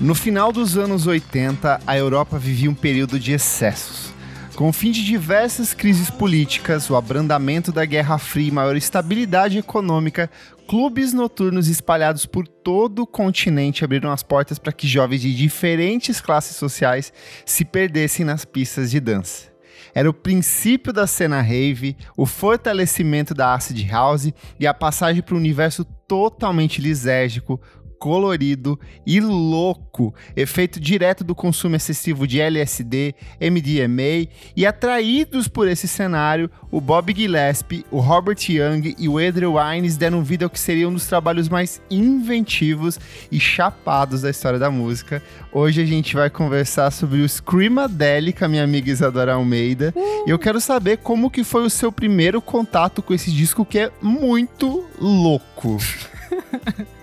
No 0.00 0.14
final 0.14 0.52
dos 0.52 0.78
anos 0.78 1.08
80, 1.08 1.80
a 1.84 1.98
Europa 1.98 2.38
vivia 2.38 2.70
um 2.70 2.74
período 2.74 3.18
de 3.18 3.32
excessos. 3.32 4.14
Com 4.54 4.68
o 4.68 4.72
fim 4.72 4.92
de 4.92 5.04
diversas 5.04 5.74
crises 5.74 6.08
políticas, 6.08 6.88
o 6.88 6.94
abrandamento 6.94 7.72
da 7.72 7.84
Guerra 7.84 8.16
Fria 8.16 8.46
e 8.46 8.52
maior 8.52 8.76
estabilidade 8.76 9.58
econômica, 9.58 10.30
clubes 10.68 11.12
noturnos 11.12 11.66
espalhados 11.66 12.26
por 12.26 12.46
todo 12.46 13.02
o 13.02 13.06
continente 13.08 13.84
abriram 13.84 14.12
as 14.12 14.22
portas 14.22 14.56
para 14.56 14.72
que 14.72 14.86
jovens 14.86 15.22
de 15.22 15.34
diferentes 15.34 16.20
classes 16.20 16.54
sociais 16.56 17.12
se 17.44 17.64
perdessem 17.64 18.24
nas 18.24 18.44
pistas 18.44 18.92
de 18.92 19.00
dança. 19.00 19.48
Era 19.92 20.08
o 20.08 20.14
princípio 20.14 20.92
da 20.92 21.08
cena 21.08 21.40
rave, 21.40 21.96
o 22.16 22.24
fortalecimento 22.24 23.34
da 23.34 23.52
acid 23.52 23.84
house 23.90 24.32
e 24.60 24.64
a 24.64 24.72
passagem 24.72 25.22
para 25.22 25.34
um 25.34 25.38
universo 25.38 25.84
totalmente 26.06 26.80
lisérgico, 26.80 27.60
colorido 27.98 28.78
e 29.06 29.20
louco, 29.20 30.14
efeito 30.36 30.78
direto 30.80 31.24
do 31.24 31.34
consumo 31.34 31.76
excessivo 31.76 32.26
de 32.26 32.40
LSD, 32.40 33.14
MDMA, 33.40 34.28
e 34.56 34.64
atraídos 34.64 35.48
por 35.48 35.68
esse 35.68 35.88
cenário, 35.88 36.50
o 36.70 36.80
Bob 36.80 37.12
Gillespie, 37.14 37.84
o 37.90 37.98
Robert 37.98 38.38
Young 38.48 38.94
e 38.98 39.08
o 39.08 39.18
Adrian 39.18 39.50
Wines 39.50 39.96
deram 39.96 40.22
vida 40.22 40.44
ao 40.46 40.50
que 40.50 40.60
seria 40.60 40.88
um 40.88 40.92
dos 40.92 41.06
trabalhos 41.06 41.48
mais 41.48 41.82
inventivos 41.90 42.98
e 43.30 43.40
chapados 43.40 44.22
da 44.22 44.30
história 44.30 44.58
da 44.58 44.70
música. 44.70 45.22
Hoje 45.52 45.82
a 45.82 45.86
gente 45.86 46.14
vai 46.14 46.30
conversar 46.30 46.90
sobre 46.90 47.20
o 47.20 47.28
Screamadelic, 47.28 48.46
minha 48.46 48.64
amiga 48.64 48.90
Isadora 48.90 49.34
Almeida, 49.34 49.92
uh. 49.96 50.24
e 50.26 50.30
eu 50.30 50.38
quero 50.38 50.60
saber 50.60 50.98
como 50.98 51.30
que 51.30 51.42
foi 51.42 51.64
o 51.64 51.70
seu 51.70 51.90
primeiro 51.90 52.40
contato 52.40 53.02
com 53.02 53.12
esse 53.12 53.30
disco 53.30 53.64
que 53.64 53.78
é 53.78 53.90
muito 54.00 54.84
louco. 55.00 55.78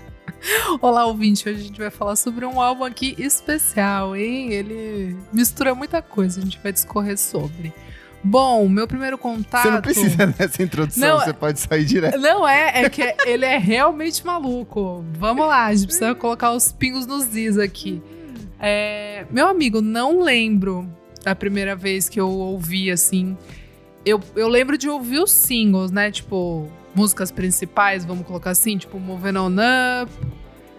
Olá, 0.81 1.05
ouvinte. 1.05 1.47
Hoje 1.47 1.59
a 1.59 1.63
gente 1.63 1.79
vai 1.79 1.89
falar 1.89 2.15
sobre 2.15 2.45
um 2.45 2.61
álbum 2.61 2.83
aqui 2.83 3.15
especial, 3.17 4.15
hein? 4.15 4.51
Ele 4.51 5.15
mistura 5.31 5.73
muita 5.73 6.01
coisa, 6.01 6.39
a 6.39 6.43
gente 6.43 6.59
vai 6.61 6.71
discorrer 6.71 7.17
sobre. 7.17 7.73
Bom, 8.23 8.67
meu 8.67 8.87
primeiro 8.87 9.17
contato. 9.17 9.63
Você 9.63 9.71
não 9.71 9.81
precisa 9.81 10.27
dessa 10.27 10.63
introdução, 10.63 11.17
não, 11.17 11.23
você 11.23 11.33
pode 11.33 11.59
sair 11.59 11.85
direto. 11.85 12.17
Não 12.17 12.47
é, 12.47 12.83
é 12.83 12.89
que 12.89 13.01
ele 13.25 13.45
é 13.45 13.57
realmente 13.57 14.25
maluco. 14.25 15.03
Vamos 15.13 15.47
lá, 15.47 15.65
a 15.65 15.73
gente 15.73 15.85
precisa 15.85 16.13
colocar 16.15 16.51
os 16.51 16.71
pingos 16.71 17.05
nos 17.05 17.35
is 17.35 17.57
aqui. 17.57 18.01
É, 18.59 19.25
meu 19.29 19.47
amigo, 19.47 19.81
não 19.81 20.21
lembro 20.21 20.89
da 21.23 21.35
primeira 21.35 21.75
vez 21.75 22.09
que 22.09 22.19
eu 22.19 22.29
ouvi 22.29 22.89
assim. 22.89 23.37
Eu, 24.05 24.19
eu 24.35 24.47
lembro 24.47 24.77
de 24.77 24.89
ouvir 24.89 25.19
os 25.19 25.31
singles, 25.31 25.91
né? 25.91 26.11
Tipo, 26.11 26.69
músicas 26.95 27.31
principais, 27.31 28.05
vamos 28.05 28.25
colocar 28.25 28.51
assim, 28.51 28.77
tipo 28.77 28.99
Moving 28.99 29.37
On 29.37 29.51
Up, 30.03 30.11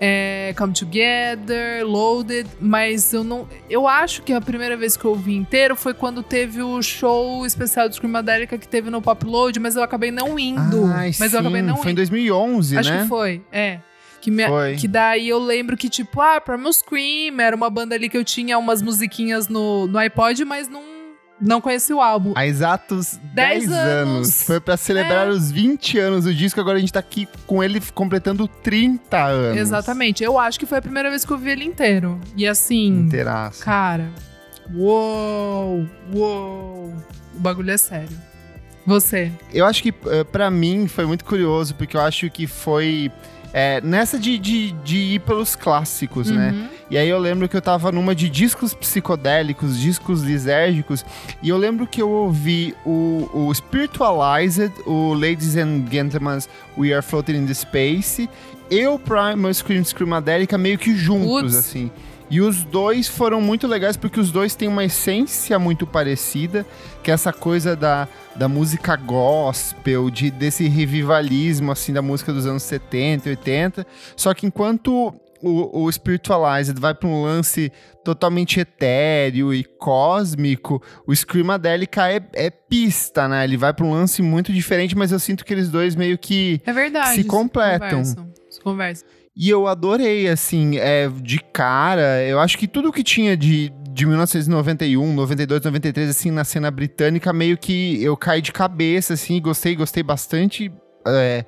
é, 0.00 0.54
Come 0.56 0.72
Together, 0.72 1.86
Loaded, 1.86 2.48
mas 2.60 3.12
eu 3.12 3.24
não. 3.24 3.48
Eu 3.68 3.88
acho 3.88 4.22
que 4.22 4.32
a 4.32 4.40
primeira 4.40 4.76
vez 4.76 4.96
que 4.96 5.04
eu 5.04 5.12
ouvi 5.12 5.34
inteiro 5.34 5.74
foi 5.74 5.94
quando 5.94 6.22
teve 6.22 6.62
o 6.62 6.82
show 6.82 7.46
especial 7.46 7.88
do 7.88 7.94
Screamadelica 7.94 8.58
que 8.58 8.68
teve 8.68 8.90
no 8.90 9.00
Pop 9.00 9.24
Load, 9.24 9.58
mas 9.58 9.76
eu 9.76 9.82
acabei 9.82 10.10
não 10.10 10.38
indo. 10.38 10.86
Ai, 10.86 11.12
mas 11.18 11.30
sim, 11.30 11.36
eu 11.36 11.40
acabei 11.40 11.62
não 11.62 11.76
Foi 11.76 11.92
indo. 11.92 11.92
em 11.92 11.94
2011, 11.94 12.78
acho 12.78 12.90
né? 12.90 12.96
Acho 12.96 13.04
que 13.04 13.08
foi, 13.08 13.42
é. 13.50 13.80
Que, 14.20 14.30
me, 14.30 14.42
que 14.76 14.88
daí 14.88 15.28
eu 15.28 15.38
lembro 15.38 15.76
que, 15.76 15.88
tipo, 15.88 16.20
ah, 16.20 16.40
Primal 16.40 16.72
Scream 16.72 17.40
era 17.40 17.54
uma 17.54 17.70
banda 17.70 17.94
ali 17.94 18.08
que 18.08 18.16
eu 18.16 18.24
tinha 18.24 18.58
umas 18.58 18.82
musiquinhas 18.82 19.46
no, 19.46 19.86
no 19.86 19.98
iPod, 19.98 20.44
mas 20.44 20.68
não 20.68 20.82
não 21.40 21.60
conheci 21.60 21.92
o 21.92 22.00
álbum. 22.00 22.32
Há 22.34 22.46
exatos 22.46 23.18
10 23.34 23.70
anos. 23.70 23.78
anos. 23.78 24.42
Foi 24.42 24.60
para 24.60 24.76
celebrar 24.76 25.26
é. 25.26 25.30
os 25.30 25.50
20 25.50 25.98
anos 25.98 26.24
do 26.24 26.34
disco, 26.34 26.60
agora 26.60 26.78
a 26.78 26.80
gente 26.80 26.92
tá 26.92 27.00
aqui 27.00 27.28
com 27.46 27.62
ele 27.62 27.80
completando 27.94 28.48
30 28.48 29.24
anos. 29.24 29.58
Exatamente. 29.58 30.24
Eu 30.24 30.38
acho 30.38 30.58
que 30.58 30.66
foi 30.66 30.78
a 30.78 30.82
primeira 30.82 31.10
vez 31.10 31.24
que 31.24 31.32
eu 31.32 31.38
vi 31.38 31.50
ele 31.50 31.64
inteiro. 31.64 32.20
E 32.36 32.46
assim. 32.46 32.88
Inteiraço. 32.88 33.62
Cara. 33.62 34.10
Uou! 34.74 35.86
Uou! 36.12 36.94
O 37.34 37.38
bagulho 37.38 37.70
é 37.70 37.76
sério. 37.76 38.16
Você? 38.86 39.32
Eu 39.52 39.66
acho 39.66 39.82
que 39.82 39.92
eh, 40.06 40.24
para 40.24 40.48
mim 40.48 40.86
foi 40.86 41.06
muito 41.06 41.24
curioso, 41.24 41.74
porque 41.74 41.96
eu 41.96 42.00
acho 42.00 42.30
que 42.30 42.46
foi 42.46 43.10
é, 43.58 43.80
nessa 43.80 44.18
de, 44.18 44.36
de, 44.36 44.72
de, 44.84 44.98
ir 44.98 45.20
pelos 45.20 45.56
clássicos, 45.56 46.30
né? 46.30 46.50
uhum. 46.50 46.60
né? 46.60 46.70
E 46.90 46.98
aí 46.98 47.08
eu 47.08 47.18
lembro 47.18 47.48
que 47.48 47.56
eu 47.56 47.62
tava 47.62 47.90
numa 47.90 48.14
de 48.14 48.28
discos 48.28 48.74
psicodélicos, 48.74 49.80
discos 49.80 50.20
lisérgicos, 50.20 51.06
e 51.42 51.48
eu 51.48 51.56
lembro 51.56 51.86
que 51.86 52.02
eu 52.02 52.10
ouvi 52.10 52.74
o, 52.84 53.30
o 53.32 53.54
Spiritualized, 53.54 54.70
o 54.84 55.14
Ladies 55.14 55.56
and 55.56 55.86
Gentlemen, 55.90 56.40
We 56.76 56.92
Are 56.92 57.00
Floating 57.00 57.32
in 57.32 57.46
the 57.46 57.54
Space, 57.54 58.28
e 58.70 58.86
o 58.86 58.98
Primal 58.98 59.54
Scream 59.54 59.82
Screamadelica 59.82 60.58
meio 60.58 60.76
que 60.76 60.94
juntos, 60.94 61.54
Uts. 61.54 61.56
assim. 61.56 61.90
E 62.28 62.42
os 62.42 62.62
dois 62.62 63.08
foram 63.08 63.40
muito 63.40 63.66
legais 63.66 63.96
porque 63.96 64.20
os 64.20 64.30
dois 64.30 64.54
têm 64.54 64.68
uma 64.68 64.84
essência 64.84 65.58
muito 65.58 65.86
parecida, 65.86 66.66
que 67.02 67.10
é 67.10 67.14
essa 67.14 67.32
coisa 67.32 67.74
da, 67.74 68.06
da 68.38 68.48
música 68.48 68.96
gospel, 68.96 70.10
de, 70.10 70.30
desse 70.30 70.68
revivalismo 70.68 71.72
assim 71.72 71.92
da 71.92 72.02
música 72.02 72.32
dos 72.32 72.46
anos 72.46 72.62
70 72.62 73.28
e 73.28 73.30
80. 73.30 73.86
Só 74.16 74.34
que 74.34 74.46
enquanto 74.46 75.14
o, 75.42 75.84
o 75.84 75.92
Spiritualized 75.92 76.78
vai 76.80 76.94
para 76.94 77.08
um 77.08 77.22
lance 77.22 77.72
totalmente 78.04 78.60
etéreo 78.60 79.52
e 79.52 79.64
cósmico, 79.64 80.82
o 81.06 81.14
Screamadelica 81.14 82.10
é, 82.10 82.20
é 82.34 82.50
pista, 82.50 83.28
né? 83.28 83.44
Ele 83.44 83.56
vai 83.56 83.72
para 83.72 83.84
um 83.84 83.92
lance 83.92 84.22
muito 84.22 84.52
diferente, 84.52 84.96
mas 84.96 85.12
eu 85.12 85.18
sinto 85.18 85.44
que 85.44 85.52
eles 85.52 85.68
dois 85.68 85.94
meio 85.94 86.18
que 86.18 86.60
é 86.64 86.72
verdade, 86.72 87.14
se 87.14 87.24
completam. 87.24 88.04
Se 88.04 88.14
conversam. 88.14 88.50
Se 88.50 88.60
conversam. 88.60 89.08
E 89.38 89.50
eu 89.50 89.66
adorei, 89.66 90.28
assim, 90.28 90.78
é, 90.78 91.08
de 91.08 91.38
cara. 91.38 92.24
Eu 92.24 92.40
acho 92.40 92.56
que 92.56 92.66
tudo 92.66 92.90
que 92.90 93.02
tinha 93.02 93.36
de, 93.36 93.70
de 93.96 94.04
1991, 94.04 95.14
92, 95.14 95.62
93, 95.62 96.10
assim, 96.10 96.30
na 96.30 96.44
cena 96.44 96.70
britânica, 96.70 97.32
meio 97.32 97.56
que 97.56 98.02
eu 98.02 98.14
caí 98.14 98.42
de 98.42 98.52
cabeça, 98.52 99.14
assim, 99.14 99.40
gostei, 99.40 99.74
gostei 99.74 100.02
bastante. 100.02 100.70
É, 101.06 101.46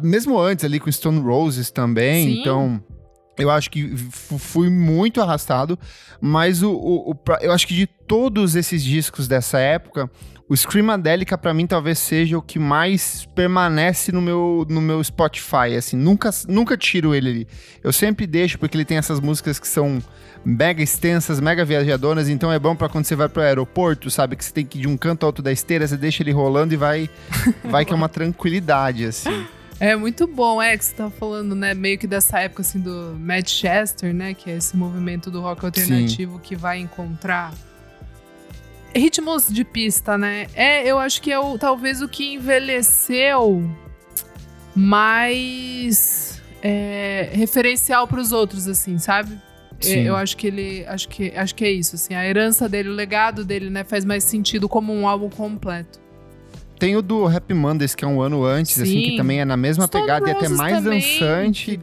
mesmo 0.00 0.38
antes 0.38 0.64
ali 0.64 0.78
com 0.78 0.90
Stone 0.92 1.20
Roses 1.20 1.70
também, 1.72 2.26
Sim. 2.26 2.40
então. 2.40 2.82
Eu 3.38 3.50
acho 3.50 3.70
que 3.70 3.96
fui 3.96 4.68
muito 4.68 5.22
arrastado, 5.22 5.78
mas 6.20 6.62
o, 6.62 6.72
o, 6.72 7.12
o, 7.12 7.16
eu 7.40 7.52
acho 7.52 7.66
que 7.66 7.74
de 7.74 7.86
todos 7.86 8.54
esses 8.54 8.84
discos 8.84 9.26
dessa 9.26 9.58
época, 9.58 10.10
o 10.46 10.54
Screamadelica 10.54 11.38
para 11.38 11.54
mim 11.54 11.66
talvez 11.66 11.98
seja 11.98 12.36
o 12.36 12.42
que 12.42 12.58
mais 12.58 13.26
permanece 13.34 14.12
no 14.12 14.20
meu, 14.20 14.66
no 14.68 14.80
meu 14.82 15.02
Spotify, 15.02 15.74
assim, 15.78 15.96
nunca, 15.96 16.28
nunca 16.46 16.76
tiro 16.76 17.14
ele 17.14 17.30
ali. 17.30 17.48
Eu 17.82 17.94
sempre 17.94 18.26
deixo 18.26 18.58
porque 18.58 18.76
ele 18.76 18.84
tem 18.84 18.98
essas 18.98 19.20
músicas 19.20 19.58
que 19.58 19.66
são 19.66 20.02
mega 20.44 20.82
extensas, 20.82 21.40
mega 21.40 21.64
viajadoras, 21.64 22.28
então 22.28 22.52
é 22.52 22.58
bom 22.58 22.74
para 22.74 22.88
quando 22.88 23.04
você 23.04 23.14
vai 23.14 23.28
pro 23.28 23.42
aeroporto, 23.42 24.10
sabe, 24.10 24.36
que 24.36 24.44
você 24.44 24.52
tem 24.52 24.64
que 24.64 24.78
ir 24.78 24.82
de 24.82 24.88
um 24.88 24.96
canto 24.96 25.24
ao 25.24 25.28
outro 25.28 25.42
da 25.42 25.52
esteira, 25.52 25.86
você 25.86 25.96
deixa 25.96 26.22
ele 26.22 26.32
rolando 26.32 26.72
e 26.74 26.76
vai 26.76 27.10
vai 27.64 27.84
que 27.84 27.92
é 27.92 27.96
uma 27.96 28.08
tranquilidade 28.08 29.04
assim. 29.04 29.46
É 29.78 29.96
muito 29.96 30.26
bom, 30.26 30.60
é 30.60 30.76
que 30.76 30.84
você 30.84 30.94
tá 30.94 31.10
falando, 31.10 31.54
né, 31.54 31.72
meio 31.72 31.98
que 31.98 32.06
dessa 32.06 32.38
época 32.38 32.62
assim 32.62 32.80
do 32.80 33.16
Manchester, 33.18 34.14
né, 34.14 34.34
que 34.34 34.50
é 34.50 34.56
esse 34.56 34.76
movimento 34.76 35.30
do 35.30 35.40
rock 35.40 35.64
alternativo 35.64 36.34
Sim. 36.34 36.40
que 36.42 36.56
vai 36.56 36.78
encontrar 36.78 37.52
ritmos 38.94 39.46
de 39.48 39.64
pista, 39.64 40.18
né? 40.18 40.46
É, 40.54 40.84
eu 40.86 40.98
acho 40.98 41.22
que 41.22 41.30
é 41.30 41.38
o, 41.38 41.56
talvez 41.56 42.02
o 42.02 42.08
que 42.08 42.34
envelheceu 42.34 43.70
mais 44.74 46.42
é, 46.62 47.30
referencial 47.32 48.06
para 48.06 48.20
os 48.20 48.32
outros, 48.32 48.66
assim, 48.68 48.98
sabe? 48.98 49.38
É, 49.80 49.84
Sim. 49.84 50.00
Eu 50.00 50.16
acho 50.16 50.36
que 50.36 50.46
ele, 50.46 50.84
acho 50.86 51.08
que, 51.08 51.32
acho 51.34 51.54
que 51.54 51.64
é 51.64 51.70
isso, 51.70 51.96
assim, 51.96 52.14
a 52.14 52.26
herança 52.26 52.68
dele, 52.68 52.90
o 52.90 52.92
legado 52.92 53.44
dele, 53.44 53.70
né, 53.70 53.82
faz 53.82 54.04
mais 54.04 54.24
sentido 54.24 54.68
como 54.68 54.92
um 54.92 55.08
álbum 55.08 55.30
completo. 55.30 55.98
Tem 56.78 56.96
o 56.96 57.02
do 57.02 57.26
Happy 57.26 57.54
Mondays, 57.54 57.94
que 57.94 58.04
é 58.04 58.08
um 58.08 58.20
ano 58.22 58.44
antes, 58.44 58.72
Sim. 58.72 58.82
assim, 58.82 59.02
que 59.02 59.16
também 59.16 59.40
é 59.40 59.44
na 59.44 59.56
mesma 59.56 59.86
Stone 59.86 60.02
pegada 60.02 60.26
Roses 60.26 60.42
e 60.42 60.46
até 60.46 60.54
mais 60.56 60.82
também. 60.82 61.00
dançante. 61.00 61.80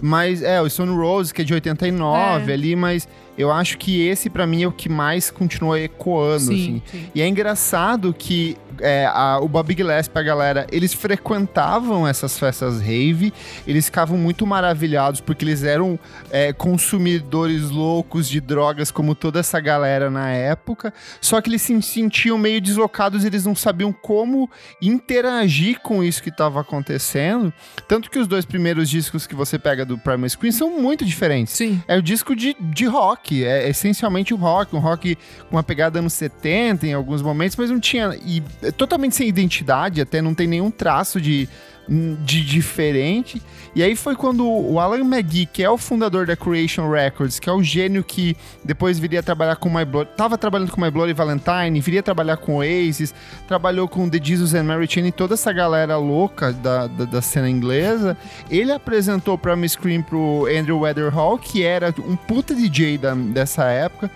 Mas, 0.00 0.42
é, 0.42 0.60
o 0.60 0.68
Stone 0.68 0.94
Rose, 0.94 1.32
que 1.32 1.42
é 1.42 1.44
de 1.44 1.52
89 1.54 2.50
é. 2.50 2.54
ali, 2.54 2.74
mas 2.74 3.06
eu 3.36 3.50
acho 3.50 3.78
que 3.78 4.06
esse 4.06 4.28
para 4.28 4.46
mim 4.46 4.62
é 4.62 4.66
o 4.66 4.72
que 4.72 4.88
mais 4.88 5.30
continua 5.30 5.80
ecoando, 5.80 6.40
sim, 6.40 6.52
assim. 6.52 6.82
Sim. 6.90 7.10
E 7.14 7.22
é 7.22 7.26
engraçado 7.26 8.12
que 8.12 8.56
é, 8.80 9.06
a, 9.06 9.38
o 9.40 9.48
Bob 9.48 9.74
Gillespie, 9.74 10.18
a 10.18 10.22
galera, 10.22 10.66
eles 10.70 10.92
frequentavam 10.92 12.06
essas 12.06 12.38
festas 12.38 12.80
rave, 12.80 13.32
eles 13.66 13.86
ficavam 13.86 14.16
muito 14.16 14.46
maravilhados 14.46 15.20
porque 15.20 15.44
eles 15.44 15.62
eram 15.62 15.98
é, 16.30 16.52
consumidores 16.52 17.70
loucos 17.70 18.28
de 18.28 18.40
drogas 18.40 18.90
como 18.90 19.14
toda 19.14 19.40
essa 19.40 19.60
galera 19.60 20.10
na 20.10 20.30
época, 20.30 20.92
só 21.20 21.40
que 21.40 21.50
eles 21.50 21.62
se 21.62 21.80
sentiam 21.82 22.38
meio 22.38 22.60
deslocados, 22.60 23.24
eles 23.24 23.44
não 23.44 23.54
sabiam 23.54 23.92
como 23.92 24.50
interagir 24.80 25.80
com 25.80 26.02
isso 26.02 26.22
que 26.22 26.28
estava 26.28 26.60
acontecendo, 26.60 27.52
tanto 27.88 28.10
que 28.10 28.18
os 28.18 28.26
dois 28.26 28.44
primeiros 28.44 28.88
discos 28.88 29.26
que 29.26 29.34
você 29.34 29.58
pega 29.58 29.84
do 29.84 29.98
Primal 29.98 30.28
Screen 30.28 30.52
são 30.52 30.80
muito 30.80 31.04
diferentes. 31.04 31.54
Sim. 31.54 31.82
É 31.86 31.96
o 31.96 32.02
disco 32.02 32.34
de, 32.34 32.56
de 32.58 32.84
rock, 32.86 33.21
rock, 33.22 33.44
é 33.44 33.68
essencialmente 33.68 34.34
o 34.34 34.36
rock, 34.36 34.74
um 34.74 34.80
rock 34.80 35.16
com 35.48 35.56
uma 35.56 35.62
pegada 35.62 36.00
anos 36.00 36.12
70 36.14 36.86
em 36.86 36.92
alguns 36.92 37.22
momentos, 37.22 37.56
mas 37.56 37.70
não 37.70 37.80
tinha. 37.80 38.18
E 38.26 38.42
totalmente 38.72 39.14
sem 39.14 39.28
identidade, 39.28 40.00
até 40.00 40.20
não 40.20 40.34
tem 40.34 40.46
nenhum 40.46 40.70
traço 40.70 41.20
de, 41.20 41.48
de 41.88 42.44
diferente. 42.44 43.42
E 43.74 43.82
aí 43.82 43.96
foi 43.96 44.14
quando 44.14 44.46
o 44.46 44.78
Alan 44.78 45.00
McGee, 45.00 45.46
que 45.46 45.62
é 45.62 45.70
o 45.70 45.78
fundador 45.78 46.26
da 46.26 46.36
Creation 46.36 46.90
Records, 46.90 47.38
que 47.38 47.48
é 47.48 47.52
o 47.52 47.62
gênio 47.62 48.04
que 48.04 48.36
depois 48.62 48.98
viria 48.98 49.22
trabalhar 49.22 49.56
com 49.56 49.70
My 49.70 49.84
Blood, 49.84 50.10
tava 50.16 50.36
trabalhando 50.36 50.70
com 50.70 50.80
My 50.80 50.90
Bloody 50.90 51.14
Valentine, 51.14 51.80
viria 51.80 52.02
trabalhar 52.02 52.36
com 52.36 52.56
Oasis, 52.56 53.14
trabalhou 53.48 53.88
com 53.88 54.08
The 54.08 54.20
Jesus 54.22 54.54
and 54.54 54.64
Mary 54.64 54.86
Chain 54.88 55.06
e 55.06 55.12
toda 55.12 55.34
essa 55.34 55.52
galera 55.52 55.96
louca 55.96 56.52
da, 56.52 56.86
da, 56.86 57.04
da 57.04 57.22
cena 57.22 57.48
inglesa. 57.48 58.16
Ele 58.50 58.72
apresentou 58.72 59.38
pra 59.38 59.56
Miss 59.56 59.72
Scream 59.72 60.02
pro 60.02 60.46
Andrew 60.46 60.80
Weatherhall, 60.80 61.38
que 61.38 61.64
era 61.64 61.94
um 62.06 62.14
puta 62.14 62.54
DJ 62.54 62.98
da, 62.98 63.14
dessa 63.14 63.64
época, 63.64 64.10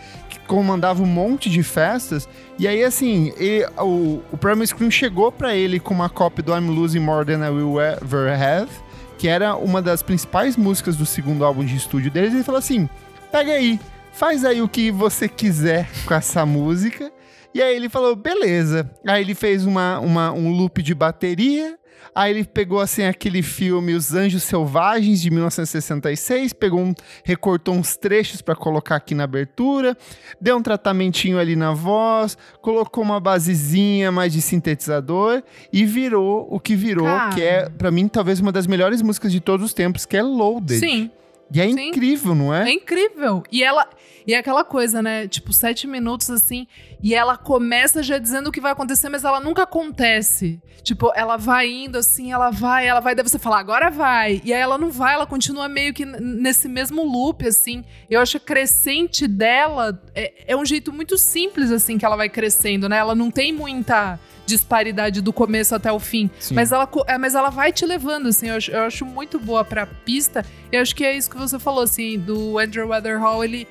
comandava 0.47 1.03
um 1.03 1.07
monte 1.07 1.51
de 1.51 1.63
festas. 1.63 2.29
E 2.59 2.67
aí, 2.67 2.83
assim, 2.83 3.33
ele, 3.37 3.67
o, 3.79 4.23
o 4.33 4.37
Primal 4.37 4.67
Scream 4.67 4.91
chegou 4.91 5.31
para 5.31 5.55
ele 5.55 5.79
com 5.81 5.93
uma 5.93 6.09
cópia 6.09 6.43
do 6.43 6.57
I'm 6.57 6.69
Losing 6.69 7.01
More 7.01 7.27
Than 7.27 7.47
I 7.47 7.51
Will 7.51 7.81
Ever 7.81 8.31
Have, 8.41 8.71
que 9.19 9.29
era 9.29 9.57
uma 9.57 9.83
das 9.83 10.03
principais 10.03 10.57
músicas 10.57 10.97
do 10.97 11.05
segundo 11.05 11.45
álbum 11.45 11.65
de 11.65 11.77
estúdio 11.77 12.11
deles. 12.11 12.33
E 12.33 12.37
ele 12.37 12.45
falou 12.45 12.59
assim: 12.59 12.89
pega 13.31 13.53
aí, 13.53 13.79
faz 14.13 14.45
aí 14.45 14.63
o 14.63 14.69
que 14.69 14.91
você 14.91 15.29
quiser 15.29 15.89
com 16.07 16.15
essa 16.15 16.47
música. 16.47 17.13
E 17.57 17.63
aí 17.63 17.75
ele 17.75 17.89
falou, 17.89 18.15
beleza. 18.15 18.91
Aí 19.07 19.23
ele 19.23 19.35
fez 19.35 19.65
uma, 19.65 19.99
uma, 19.99 20.31
um 20.31 20.51
loop 20.51 20.83
de 20.83 20.95
bateria, 20.95 21.79
Aí 22.15 22.33
ele 22.33 22.45
pegou 22.45 22.81
assim 22.81 23.05
aquele 23.05 23.43
filme 23.43 23.95
Os 23.95 24.15
Anjos 24.15 24.43
Selvagens 24.43 25.21
de 25.21 25.31
1966, 25.31 26.53
pegou 26.53 26.81
um, 26.81 26.95
recortou 27.25 27.75
uns 27.75 27.97
trechos 27.97 28.43
para 28.43 28.55
colocar 28.55 28.97
aqui 28.97 29.15
na 29.15 29.25
abertura, 29.25 29.97
deu 30.41 30.57
um 30.57 30.63
tratamentinho 30.63 31.39
ali 31.39 31.57
na 31.57 31.73
voz, 31.73 32.37
colocou 32.61 33.03
uma 33.03 33.21
basezinha 33.21 34.11
mais 34.11 34.33
de 34.33 34.41
sintetizador 34.41 35.43
e 35.73 35.85
virou 35.85 36.47
o 36.51 36.59
que 36.61 36.75
virou, 36.75 37.07
Cara. 37.07 37.35
que 37.35 37.43
é 37.43 37.69
para 37.69 37.91
mim 37.91 38.09
talvez 38.09 38.41
uma 38.41 38.53
das 38.53 38.67
melhores 38.67 39.03
músicas 39.03 39.33
de 39.33 39.41
todos 39.41 39.67
os 39.67 39.75
tempos, 39.75 40.07
que 40.07 40.17
é 40.17 40.23
Loaded. 40.23 40.79
Sim. 40.79 41.11
E 41.53 41.61
é 41.61 41.69
Sim. 41.71 41.89
incrível, 41.89 42.35
não 42.35 42.53
é? 42.53 42.69
É 42.69 42.73
incrível. 42.73 43.43
E 43.51 43.63
ela. 43.63 43.89
E 44.27 44.35
é 44.35 44.39
aquela 44.39 44.65
coisa, 44.65 45.01
né? 45.01 45.29
Tipo, 45.29 45.53
sete 45.53 45.87
minutos 45.87 46.29
assim. 46.31 46.67
E 47.01 47.15
ela 47.15 47.37
começa 47.37 48.03
já 48.03 48.19
dizendo 48.19 48.49
o 48.49 48.53
que 48.53 48.61
vai 48.61 48.73
acontecer, 48.73 49.09
mas 49.09 49.25
ela 49.25 49.39
nunca 49.39 49.63
acontece. 49.63 50.61
Tipo, 50.83 51.13
ela 51.15 51.37
vai 51.37 51.69
indo 51.69 51.99
assim, 51.99 52.33
ela 52.33 52.51
vai, 52.51 52.87
ela 52.87 53.01
vai, 53.01 53.15
daí 53.15 53.27
você 53.27 53.39
fala, 53.39 53.59
agora 53.59 53.91
vai. 53.91 54.41
E 54.45 54.53
aí 54.53 54.61
ela 54.61 54.79
não 54.79 54.91
vai, 54.91 55.15
ela 55.15 55.27
continua 55.27 55.69
meio 55.69 55.93
que 55.93 56.05
nesse 56.05 56.69
mesmo 56.69 57.05
loop, 57.05 57.47
assim. 57.47 57.85
Eu 58.11 58.21
acho 58.21 58.39
que 58.41 58.47
crescente 58.47 59.27
dela 59.29 60.01
é, 60.15 60.33
é 60.49 60.57
um 60.57 60.65
jeito 60.65 60.93
muito 60.93 61.17
simples, 61.19 61.71
assim, 61.71 61.99
que 61.99 62.05
ela 62.05 62.17
vai 62.17 62.29
crescendo, 62.29 62.89
né? 62.89 62.99
Ela 62.99 63.15
não 63.15 63.31
tem 63.31 63.53
muita 63.53 64.19
disparidade 64.47 65.21
do 65.21 65.33
começo 65.33 65.75
até 65.75 65.93
o 65.93 65.99
fim. 65.99 66.31
Mas 66.53 66.73
ela, 66.73 66.89
é, 67.07 67.19
mas 67.19 67.35
ela 67.35 67.51
vai 67.51 67.73
te 67.73 67.85
levando, 67.85 68.29
assim. 68.29 68.49
Eu 68.49 68.57
acho, 68.57 68.71
eu 68.71 68.83
acho 68.85 69.05
muito 69.05 69.39
boa 69.39 69.65
pra 69.65 69.85
pista. 69.85 70.45
Eu 70.73 70.81
acho 70.81 70.95
que 70.95 71.05
é 71.05 71.17
isso 71.17 71.29
que 71.29 71.37
você 71.37 71.59
falou, 71.59 71.83
assim, 71.83 72.19
do 72.19 72.59
Andrew 72.59 72.89
Weatherhall. 72.89 73.45
Ele, 73.45 73.67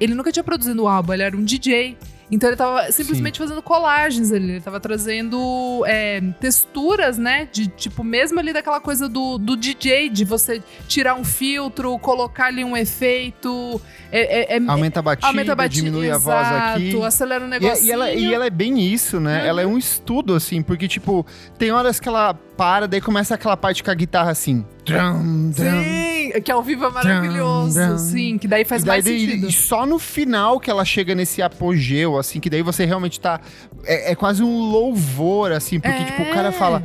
ele 0.00 0.14
nunca 0.14 0.32
tinha 0.32 0.44
produzido 0.44 0.84
um 0.84 0.88
álbum, 0.88 1.12
ele 1.12 1.22
era 1.24 1.36
um 1.36 1.44
DJ. 1.44 1.98
Então 2.32 2.48
ele 2.48 2.56
tava 2.56 2.90
simplesmente 2.90 3.36
Sim. 3.36 3.44
fazendo 3.44 3.60
colagens 3.60 4.32
ali, 4.32 4.52
ele 4.52 4.60
tava 4.60 4.80
trazendo 4.80 5.84
é, 5.86 6.18
texturas, 6.40 7.18
né? 7.18 7.46
De 7.52 7.66
tipo, 7.66 8.02
mesmo 8.02 8.40
ali 8.40 8.54
daquela 8.54 8.80
coisa 8.80 9.06
do, 9.06 9.36
do 9.36 9.54
DJ, 9.54 10.08
de 10.08 10.24
você 10.24 10.62
tirar 10.88 11.14
um 11.14 11.24
filtro, 11.24 11.98
colocar 11.98 12.46
ali 12.46 12.64
um 12.64 12.74
efeito. 12.74 13.78
É, 14.10 14.54
é, 14.54 14.56
é 14.56 14.62
aumenta 14.66 15.00
a 15.00 15.02
batida, 15.02 15.26
aumenta 15.26 15.52
a 15.52 15.54
batida 15.54 15.84
diminui 15.84 16.08
exato, 16.08 16.30
a 16.30 16.72
voz 16.72 16.86
aqui. 16.86 17.04
acelera 17.04 17.44
o 17.44 17.48
negócio. 17.48 17.84
E, 17.84 17.88
e, 17.88 17.92
ela, 17.92 18.10
e 18.10 18.32
ela 18.32 18.46
é 18.46 18.50
bem 18.50 18.80
isso, 18.80 19.20
né? 19.20 19.42
Uhum. 19.42 19.46
Ela 19.48 19.62
é 19.62 19.66
um 19.66 19.76
estudo, 19.76 20.34
assim, 20.34 20.62
porque, 20.62 20.88
tipo, 20.88 21.26
tem 21.58 21.70
horas 21.70 22.00
que 22.00 22.08
ela 22.08 22.32
para, 22.56 22.86
daí 22.88 23.00
começa 23.00 23.34
aquela 23.34 23.56
parte 23.56 23.82
com 23.82 23.90
a 23.90 23.94
guitarra 23.94 24.30
assim. 24.30 24.64
Drum, 24.84 25.50
drum, 25.50 25.82
sim, 25.82 26.21
que 26.40 26.50
ao 26.50 26.62
vivo 26.62 26.84
é 26.84 26.90
maravilhoso, 26.90 27.78
drum, 27.78 27.98
sim, 27.98 28.38
que 28.38 28.48
daí 28.48 28.64
faz 28.64 28.84
daí, 28.84 29.02
mais 29.02 29.04
sentido. 29.04 29.48
E 29.48 29.52
só 29.52 29.84
no 29.86 29.98
final 29.98 30.58
que 30.58 30.70
ela 30.70 30.84
chega 30.84 31.14
nesse 31.14 31.42
apogeu, 31.42 32.18
assim, 32.18 32.40
que 32.40 32.48
daí 32.48 32.62
você 32.62 32.84
realmente 32.84 33.20
tá. 33.20 33.40
É, 33.84 34.12
é 34.12 34.14
quase 34.14 34.42
um 34.42 34.70
louvor, 34.70 35.52
assim, 35.52 35.80
porque, 35.80 36.02
é. 36.02 36.04
tipo, 36.04 36.22
o 36.22 36.30
cara 36.30 36.52
fala. 36.52 36.82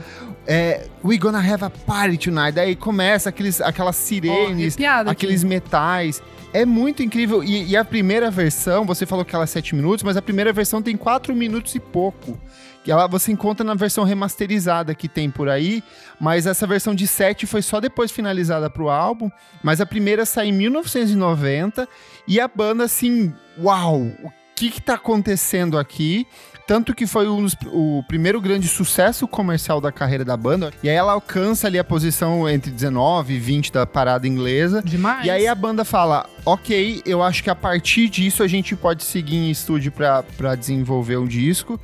É, 0.49 0.87
We 1.03 1.17
gonna 1.17 1.39
have 1.39 1.63
a 1.63 1.69
party 1.69 2.17
tonight. 2.17 2.53
Daí 2.53 2.73
começa 2.73 3.27
aqueles, 3.27 3.59
aquelas 3.59 3.97
sirenes, 3.97 4.77
oh, 4.79 5.09
aqueles 5.09 5.41
aqui. 5.41 5.49
metais. 5.49 6.23
É 6.53 6.65
muito 6.65 7.03
incrível. 7.03 7.43
E, 7.43 7.71
e, 7.71 7.77
a 7.77 7.83
primeira 7.83 8.31
versão, 8.31 8.85
você 8.85 9.05
falou 9.05 9.25
que 9.25 9.35
ela 9.35 9.43
é 9.43 9.47
7 9.47 9.75
minutos, 9.75 10.03
mas 10.03 10.15
a 10.15 10.21
primeira 10.21 10.53
versão 10.53 10.81
tem 10.81 10.95
4 10.95 11.35
minutos 11.35 11.75
e 11.75 11.79
pouco 11.79 12.39
ela 12.91 13.07
você 13.07 13.31
encontra 13.31 13.63
na 13.63 13.73
versão 13.73 14.03
remasterizada 14.03 14.95
que 14.95 15.07
tem 15.07 15.29
por 15.29 15.49
aí, 15.49 15.83
mas 16.19 16.45
essa 16.45 16.65
versão 16.67 16.93
de 16.95 17.07
7 17.07 17.45
foi 17.45 17.61
só 17.61 17.79
depois 17.79 18.11
finalizada 18.11 18.69
para 18.69 18.83
o 18.83 18.89
álbum, 18.89 19.29
mas 19.63 19.81
a 19.81 19.85
primeira 19.85 20.25
saiu 20.25 20.49
em 20.49 20.53
1990 20.53 21.87
e 22.27 22.39
a 22.39 22.47
banda 22.47 22.83
assim, 22.83 23.33
uau, 23.59 24.01
o 24.23 24.31
que 24.55 24.71
que 24.71 24.81
tá 24.81 24.95
acontecendo 24.95 25.77
aqui? 25.77 26.25
Tanto 26.67 26.93
que 26.93 27.07
foi 27.07 27.29
um 27.29 27.43
dos, 27.43 27.55
o 27.67 28.03
primeiro 28.09 28.41
grande 28.41 28.67
sucesso 28.67 29.25
comercial 29.25 29.79
da 29.79 29.89
carreira 29.89 30.25
da 30.25 30.35
banda. 30.35 30.73
E 30.83 30.89
aí 30.89 30.95
ela 30.95 31.13
alcança 31.13 31.65
ali 31.65 31.79
a 31.79 31.83
posição 31.83 32.47
entre 32.49 32.69
19 32.69 33.35
e 33.35 33.39
20 33.39 33.71
da 33.71 33.85
parada 33.85 34.27
inglesa. 34.27 34.81
Demais. 34.83 35.25
E 35.25 35.29
aí 35.29 35.47
a 35.47 35.55
banda 35.55 35.85
fala: 35.85 36.29
Ok, 36.43 37.01
eu 37.05 37.23
acho 37.23 37.41
que 37.41 37.49
a 37.49 37.55
partir 37.55 38.09
disso 38.09 38.43
a 38.43 38.47
gente 38.47 38.75
pode 38.75 39.05
seguir 39.05 39.37
em 39.37 39.49
estúdio 39.49 39.93
para 39.93 40.55
desenvolver 40.55 41.15
um 41.15 41.25
disco. 41.25 41.79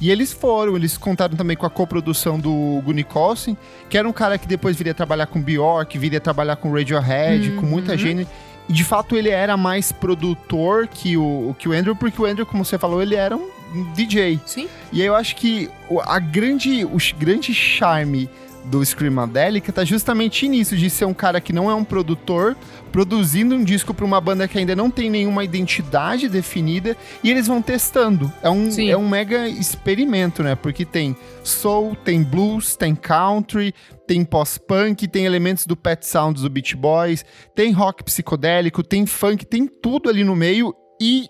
E 0.00 0.10
eles 0.10 0.32
foram, 0.32 0.76
eles 0.76 0.96
contaram 0.96 1.36
também 1.36 1.56
com 1.56 1.66
a 1.66 1.70
coprodução 1.70 2.38
do 2.38 2.80
Gunny 2.84 3.02
Colson, 3.02 3.56
que 3.88 3.98
era 3.98 4.08
um 4.08 4.12
cara 4.12 4.38
que 4.38 4.46
depois 4.46 4.76
viria 4.76 4.94
trabalhar 4.94 5.26
com 5.26 5.42
Bjork, 5.42 5.98
viria 5.98 6.20
trabalhar 6.20 6.56
com 6.56 6.72
Radiohead, 6.72 7.50
uhum. 7.50 7.56
com 7.56 7.66
muita 7.66 7.92
uhum. 7.92 7.98
gente. 7.98 8.28
E 8.68 8.72
de 8.72 8.84
fato 8.84 9.16
ele 9.16 9.30
era 9.30 9.56
mais 9.56 9.90
produtor 9.90 10.86
que 10.86 11.16
o, 11.16 11.56
que 11.58 11.68
o 11.68 11.72
Andrew, 11.72 11.96
porque 11.96 12.20
o 12.20 12.26
Andrew, 12.26 12.46
como 12.46 12.64
você 12.64 12.78
falou, 12.78 13.02
ele 13.02 13.16
era 13.16 13.36
um 13.36 13.50
DJ. 13.94 14.38
Sim. 14.46 14.68
E 14.92 15.00
aí 15.00 15.06
eu 15.06 15.16
acho 15.16 15.34
que 15.34 15.68
a 16.04 16.18
grande, 16.18 16.84
o 16.84 16.98
grande 17.18 17.52
charme 17.52 18.28
do 18.64 18.84
Screamadelica 18.84 19.72
tá 19.72 19.84
justamente 19.84 20.48
nisso, 20.48 20.76
de 20.76 20.90
ser 20.90 21.04
um 21.04 21.14
cara 21.14 21.40
que 21.40 21.52
não 21.52 21.70
é 21.70 21.74
um 21.74 21.84
produtor, 21.84 22.56
produzindo 22.92 23.54
um 23.54 23.64
disco 23.64 23.94
para 23.94 24.04
uma 24.04 24.20
banda 24.20 24.46
que 24.46 24.58
ainda 24.58 24.76
não 24.76 24.90
tem 24.90 25.10
nenhuma 25.10 25.44
identidade 25.44 26.28
definida 26.28 26.96
e 27.22 27.30
eles 27.30 27.46
vão 27.46 27.62
testando. 27.62 28.32
É 28.42 28.50
um, 28.50 28.68
é 28.88 28.96
um 28.96 29.08
mega 29.08 29.48
experimento, 29.48 30.42
né? 30.42 30.54
Porque 30.54 30.84
tem 30.84 31.16
soul, 31.42 31.94
tem 31.96 32.22
blues, 32.22 32.76
tem 32.76 32.94
country, 32.94 33.74
tem 34.06 34.24
pós-punk, 34.24 35.06
tem 35.08 35.24
elementos 35.24 35.66
do 35.66 35.76
Pet 35.76 36.06
Sounds 36.06 36.42
do 36.42 36.50
Beach 36.50 36.76
Boys, 36.76 37.24
tem 37.54 37.72
rock 37.72 38.04
psicodélico, 38.04 38.82
tem 38.82 39.06
funk, 39.06 39.46
tem 39.46 39.66
tudo 39.66 40.08
ali 40.08 40.24
no 40.24 40.36
meio 40.36 40.74
e 41.00 41.28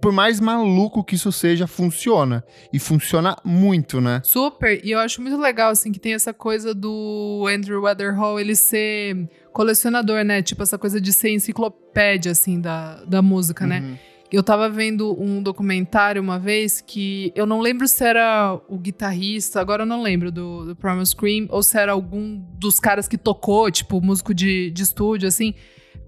por 0.00 0.12
mais 0.12 0.40
maluco 0.40 1.02
que 1.02 1.14
isso 1.14 1.32
seja, 1.32 1.66
funciona. 1.66 2.44
E 2.72 2.78
funciona 2.78 3.36
muito, 3.44 4.00
né? 4.00 4.20
Super. 4.24 4.84
E 4.84 4.90
eu 4.90 4.98
acho 4.98 5.22
muito 5.22 5.36
legal, 5.36 5.70
assim, 5.70 5.92
que 5.92 5.98
tem 5.98 6.14
essa 6.14 6.32
coisa 6.32 6.74
do 6.74 7.46
Andrew 7.48 7.82
Weatherhall, 7.82 8.38
ele 8.38 8.54
ser 8.54 9.28
colecionador, 9.52 10.24
né? 10.24 10.42
Tipo, 10.42 10.62
essa 10.62 10.78
coisa 10.78 11.00
de 11.00 11.12
ser 11.12 11.30
enciclopédia, 11.30 12.32
assim, 12.32 12.60
da, 12.60 13.02
da 13.04 13.22
música, 13.22 13.66
né? 13.66 13.80
uhum. 13.80 13.90
né? 13.92 13.98
Eu 14.32 14.42
tava 14.42 14.66
vendo 14.70 15.14
um 15.20 15.42
documentário 15.42 16.22
uma 16.22 16.38
vez 16.38 16.80
que 16.80 17.30
eu 17.36 17.44
não 17.44 17.60
lembro 17.60 17.86
se 17.86 18.02
era 18.02 18.58
o 18.66 18.78
guitarrista, 18.78 19.60
agora 19.60 19.82
eu 19.82 19.86
não 19.86 20.00
lembro 20.00 20.32
do, 20.32 20.64
do 20.64 20.74
Primal 20.74 21.04
Scream, 21.04 21.46
ou 21.50 21.62
se 21.62 21.78
era 21.78 21.92
algum 21.92 22.42
dos 22.58 22.80
caras 22.80 23.06
que 23.06 23.18
tocou, 23.18 23.70
tipo, 23.70 24.00
músico 24.00 24.32
de, 24.32 24.70
de 24.70 24.82
estúdio, 24.82 25.28
assim, 25.28 25.54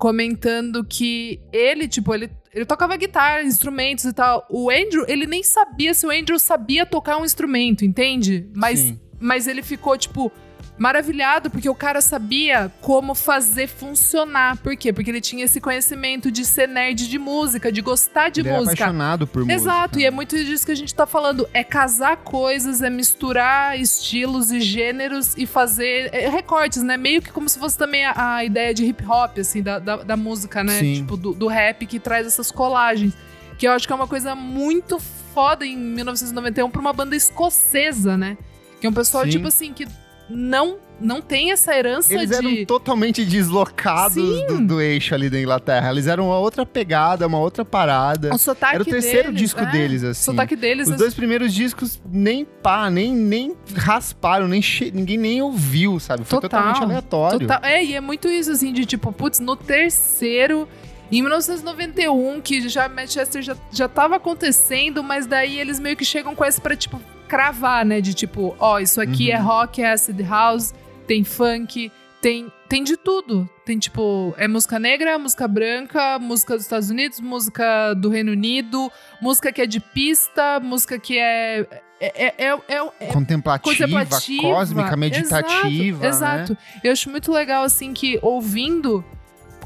comentando 0.05 0.85
que 0.85 1.41
ele, 1.51 1.89
tipo, 1.89 2.13
ele 2.13 2.31
ele 2.53 2.67
tocava 2.67 2.95
guitarra, 2.95 3.43
instrumentos 3.43 4.05
e 4.05 4.13
tal. 4.13 4.47
O 4.51 4.69
Andrew, 4.69 5.03
ele 5.09 5.27
nem 5.27 5.43
sabia 5.43 5.95
se 5.95 6.07
o 6.07 6.11
Andrew 6.11 6.39
sabia 6.39 6.85
tocar 6.85 7.17
um 7.17 7.25
instrumento, 7.25 7.87
entende? 7.87 8.47
Mas, 8.55 8.93
mas 9.19 9.49
ele 9.49 9.63
ficou, 9.63 9.97
tipo, 9.97 10.31
maravilhado 10.77 11.51
porque 11.51 11.69
o 11.69 11.75
cara 11.75 12.01
sabia 12.01 12.71
como 12.81 13.15
fazer 13.15 13.69
funcionar. 13.69 14.57
Por 14.59 14.77
quê? 14.77 14.93
Porque 14.93 15.11
ele 15.11 15.21
tinha 15.21 15.45
esse 15.45 15.61
conhecimento 15.61 16.31
de 16.31 16.45
ser 16.45 16.69
nerd 16.69 17.09
de 17.09 17.19
música, 17.19 17.71
de 17.71 17.81
gostar 17.81 18.31
de 18.31 18.41
ele 18.41 18.51
música. 18.51 18.73
É 18.73 18.75
apaixonado 18.75 19.27
por 19.27 19.43
Exato, 19.43 19.53
música. 19.53 19.71
Exato, 19.71 20.01
e 20.01 20.05
é 20.05 20.11
muito 20.11 20.37
disso 20.37 20.67
que 20.67 20.73
a 20.73 20.77
gente 20.77 20.95
tá 20.95 21.07
falando. 21.07 21.49
É 21.55 21.63
casar 21.63 22.17
coisas, 22.19 22.83
é 22.83 22.91
misturar 22.91 23.79
estilos 23.79 24.51
e 24.51 24.61
gêneros 24.61 25.35
e 25.37 25.47
fazer 25.47 26.11
é, 26.13 26.29
recortes, 26.29 26.83
né? 26.83 26.97
Meio 26.97 27.23
que 27.23 27.31
como 27.31 27.49
se 27.49 27.59
fosse 27.59 27.79
também 27.79 28.05
a, 28.05 28.37
a 28.37 28.45
ideia 28.45 28.75
de 28.75 28.85
hip 28.85 29.05
hop, 29.07 29.39
assim, 29.39 29.63
da, 29.63 29.79
da, 29.79 29.97
da 29.99 30.17
música, 30.17 30.65
né? 30.65 30.79
Sim. 30.79 30.95
Tipo, 30.97 31.17
do, 31.17 31.33
do 31.35 31.47
rap 31.47 31.87
que 31.87 31.99
traz 31.99 32.27
essas 32.27 32.51
colagens. 32.51 33.15
Que 33.57 33.69
eu 33.69 33.73
acho 33.73 33.87
que 33.87 33.93
é 33.93 33.97
uma 33.97 34.09
coisa 34.09 34.35
muito 34.35 34.99
foda 35.33 35.65
em 35.65 35.77
1991 35.77 36.71
pra 36.71 36.81
uma 36.81 36.93
banda 36.93 37.15
escocesa, 37.15 38.17
né? 38.17 38.37
Que 38.81 38.87
é 38.87 38.91
um 38.91 38.93
pessoal, 38.93 39.25
Sim. 39.25 39.31
tipo 39.31 39.49
assim, 39.49 39.73
que 39.73 39.87
não 40.29 40.79
não 41.01 41.21
tem 41.21 41.51
essa 41.51 41.77
herança 41.77 42.15
Eles 42.15 42.31
de. 42.31 42.37
eram 42.37 42.65
totalmente 42.67 43.25
deslocados 43.25 44.15
do, 44.47 44.65
do 44.65 44.81
eixo 44.81 45.13
ali 45.13 45.29
da 45.29 45.39
Inglaterra. 45.41 45.91
Eles 45.91 46.07
eram 46.07 46.27
uma 46.29 46.39
outra 46.39 46.65
pegada, 46.65 47.27
uma 47.27 47.39
outra 47.41 47.65
parada. 47.65 48.33
O 48.33 48.39
sotaque 48.39 48.75
Era 48.77 48.83
o 48.83 48.87
terceiro 48.87 49.25
deles, 49.29 49.41
disco 49.41 49.61
é, 49.61 49.67
deles, 49.73 50.03
O 50.05 50.07
assim. 50.09 50.23
sotaque 50.23 50.55
deles. 50.55 50.89
Os 50.89 50.97
dois 50.97 51.13
primeiros 51.13 51.53
discos 51.53 52.01
nem 52.11 52.45
pá, 52.45 52.89
nem, 52.91 53.13
nem 53.13 53.57
rasparam, 53.75 54.47
nem 54.47 54.63
che- 54.63 54.93
ninguém 54.95 55.19
nem 55.19 55.43
ouviu, 55.43 55.99
sabe? 55.99 56.25
Foi 56.25 56.41
Total, 56.41 56.61
totalmente 56.61 56.85
aleatório. 56.85 57.41
Total- 57.41 57.61
é, 57.65 57.85
e 57.85 57.95
é 57.95 58.01
muito 58.01 58.29
isso, 58.29 58.53
assim, 58.53 58.73
de 58.73 58.87
tipo, 58.87 59.11
putz, 59.13 59.41
no 59.41 59.57
terceiro. 59.57 60.69
Em 61.11 61.21
1991, 61.23 62.41
que 62.41 62.69
já 62.69 62.89
Manchester 62.89 63.43
já, 63.43 63.57
já 63.73 63.89
tava 63.89 64.17
acontecendo, 64.17 65.03
mas 65.03 65.27
daí 65.27 65.59
eles 65.59 65.79
meio 65.81 65.97
que 65.97 66.05
chegam 66.05 66.35
com 66.35 66.45
esse 66.45 66.61
pra, 66.61 66.75
tipo, 66.77 67.01
cravar, 67.35 67.85
né? 67.85 68.01
De 68.01 68.15
tipo, 68.15 68.55
ó, 68.61 68.79
isso 68.79 69.01
aqui 69.01 69.29
Uhum. 69.31 69.35
é 69.35 69.39
rock, 69.41 69.83
é 69.83 69.91
acid 69.93 70.21
house, 70.21 70.73
tem 71.07 71.25
funk, 71.25 71.91
tem, 72.23 72.47
tem 72.69 72.85
de 72.85 72.97
tudo. 72.97 73.49
Tem, 73.67 73.77
tipo, 73.79 74.33
é 74.37 74.47
música 74.47 74.79
negra, 74.79 75.19
música 75.19 75.49
branca, 75.49 76.19
música 76.21 76.55
dos 76.55 76.63
Estados 76.65 76.91
Unidos, 76.91 77.19
música 77.21 77.93
do 77.95 78.09
Reino 78.09 78.31
Unido, 78.33 78.91
música 79.21 79.51
que 79.51 79.61
é 79.63 79.67
de 79.67 79.81
pista, 79.81 80.61
música 80.61 80.97
que 80.99 81.19
é. 81.19 81.67
É, 82.01 82.27
é, 82.27 82.35
é, 82.39 82.59
é- 82.69 82.91
é 83.01 83.07
Contemplativa, 83.13 83.61
contemplativa, 83.87 84.43
cósmica, 84.43 84.97
meditativa. 84.97 86.07
Exato. 86.07 86.53
né? 86.53 86.59
Eu 86.85 86.93
acho 86.93 87.09
muito 87.11 87.33
legal, 87.33 87.65
assim, 87.65 87.93
que 87.95 88.19
ouvindo. 88.23 89.05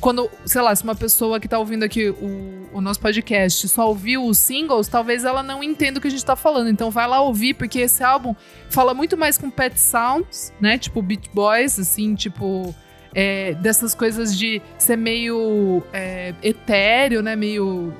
Quando, 0.01 0.31
sei 0.47 0.61
lá, 0.63 0.75
se 0.77 0.85
uma 0.85 0.95
pessoa 0.95 1.41
que 1.41 1.49
tá 1.49 1.59
ouvindo 1.59 1.83
aqui 1.83 2.09
o, 2.11 2.58
o 2.73 2.81
nosso 2.81 3.01
podcast 3.01 3.69
só 3.69 3.89
ouviu 3.89 4.25
os 4.25 4.39
singles, 4.39 4.89
talvez 4.89 5.25
ela 5.25 5.43
não 5.43 5.63
entenda 5.63 5.99
o 5.99 6.03
que 6.03 6.09
a 6.09 6.11
gente 6.11 6.25
tá 6.25 6.37
falando. 6.37 6.69
Então 6.69 6.91
vai 6.91 7.07
lá 7.07 7.21
ouvir, 7.21 7.55
porque 7.55 7.81
esse 7.81 8.03
álbum 8.03 8.35
fala 8.71 8.95
muito 8.95 9.17
mais 9.17 9.39
com 9.39 9.51
Pet 9.51 9.79
Sounds, 9.79 10.53
né? 10.61 10.79
Tipo 10.79 11.03
Beach 11.03 11.31
Boys, 11.33 11.79
assim, 11.79 12.15
tipo. 12.15 12.75
é, 13.15 13.55
dessas 13.55 13.95
coisas 13.95 14.37
de 14.37 14.61
ser 14.79 14.97
meio 14.97 15.83
é, 15.93 16.35
etéreo, 16.43 17.23
né? 17.23 17.35
Meio 17.35 17.93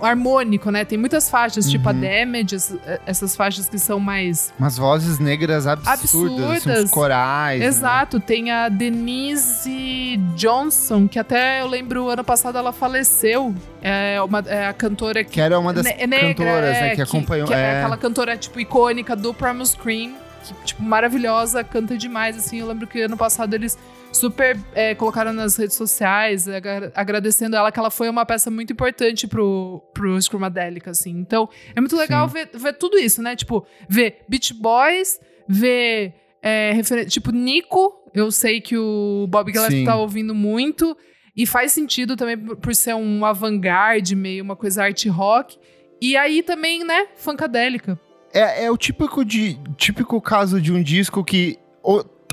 harmônico, 0.00 0.70
né? 0.70 0.84
Tem 0.84 0.98
muitas 0.98 1.28
faixas, 1.30 1.68
tipo 1.70 1.88
a 1.88 1.92
Uhum. 1.92 2.00
Damage, 2.00 2.54
ess- 2.56 2.76
essas 3.06 3.34
faixas 3.36 3.68
que 3.68 3.78
são 3.78 3.98
mais 4.00 4.52
Umas 4.58 4.76
vozes 4.76 5.18
negras 5.18 5.66
absurdas, 5.66 6.38
assim, 6.44 6.52
Absurdas. 6.54 6.84
uns 6.84 6.90
corais. 6.90 7.60
né? 7.60 7.66
Exato, 7.66 8.20
tem 8.20 8.50
a 8.50 8.68
Denise 8.68 10.16
Johnson, 10.34 11.06
que 11.08 11.18
até 11.18 11.60
eu 11.60 11.66
lembro 11.66 12.08
ano 12.08 12.24
passado 12.24 12.56
ela 12.58 12.72
faleceu. 12.72 13.54
É, 13.82 14.20
uma, 14.22 14.40
é 14.46 14.66
a 14.66 14.72
cantora 14.72 15.22
que. 15.22 15.30
Que 15.32 15.40
era 15.40 15.58
uma 15.58 15.72
das 15.72 15.84
ne- 15.84 16.06
negra, 16.06 16.34
cantoras, 16.34 16.76
é, 16.76 16.80
né, 16.80 16.94
que 16.96 17.02
acompanhou. 17.02 17.46
que 17.46 17.54
é 17.54 17.56
é. 17.58 17.78
aquela 17.80 17.96
cantora, 17.96 18.36
tipo, 18.36 18.58
icônica 18.58 19.14
do 19.14 19.32
Primal 19.32 19.64
Scream, 19.66 20.14
que, 20.54 20.64
tipo, 20.64 20.82
maravilhosa, 20.82 21.62
canta 21.64 21.96
demais, 21.96 22.36
assim. 22.36 22.60
Eu 22.60 22.66
lembro 22.66 22.86
que 22.86 23.00
ano 23.00 23.16
passado 23.16 23.54
eles 23.54 23.78
super 24.12 24.58
é, 24.74 24.94
colocaram 24.94 25.32
nas 25.32 25.56
redes 25.56 25.76
sociais, 25.76 26.48
agra- 26.48 26.92
agradecendo 26.94 27.54
ela, 27.56 27.70
que 27.70 27.78
ela 27.78 27.90
foi 27.90 28.08
uma 28.08 28.24
peça 28.24 28.50
muito 28.50 28.72
importante 28.72 29.26
pro, 29.26 29.82
pro 29.92 30.20
Screamadelic, 30.20 30.88
assim. 30.88 31.10
Então, 31.10 31.48
é 31.74 31.80
muito 31.80 31.96
legal 31.96 32.26
ver, 32.28 32.48
ver 32.54 32.72
tudo 32.74 32.98
isso, 32.98 33.22
né? 33.22 33.36
Tipo, 33.36 33.66
ver 33.88 34.24
Beach 34.28 34.54
Boys, 34.54 35.20
ver 35.48 36.14
é, 36.42 36.72
referen- 36.72 37.06
tipo, 37.06 37.30
Nico, 37.30 37.92
eu 38.14 38.30
sei 38.30 38.60
que 38.60 38.76
o 38.78 39.26
Bob 39.28 39.50
Gillespie 39.52 39.78
Sim. 39.80 39.84
tá 39.84 39.96
ouvindo 39.96 40.34
muito. 40.34 40.96
E 41.36 41.44
faz 41.44 41.72
sentido 41.72 42.16
também 42.16 42.38
por 42.38 42.56
por 42.56 42.74
ser 42.74 42.94
um 42.94 43.22
avant-garde, 43.26 44.16
meio 44.16 44.42
uma 44.42 44.56
coisa 44.56 44.84
art 44.84 45.04
rock. 45.08 45.58
E 46.00 46.16
aí 46.16 46.42
também, 46.42 46.82
né, 46.84 47.08
funkadélica. 47.16 48.00
É, 48.36 48.64
é 48.64 48.70
o 48.70 48.76
típico, 48.76 49.24
de, 49.24 49.58
típico 49.78 50.20
caso 50.20 50.60
de 50.60 50.70
um 50.70 50.82
disco 50.82 51.24
que 51.24 51.58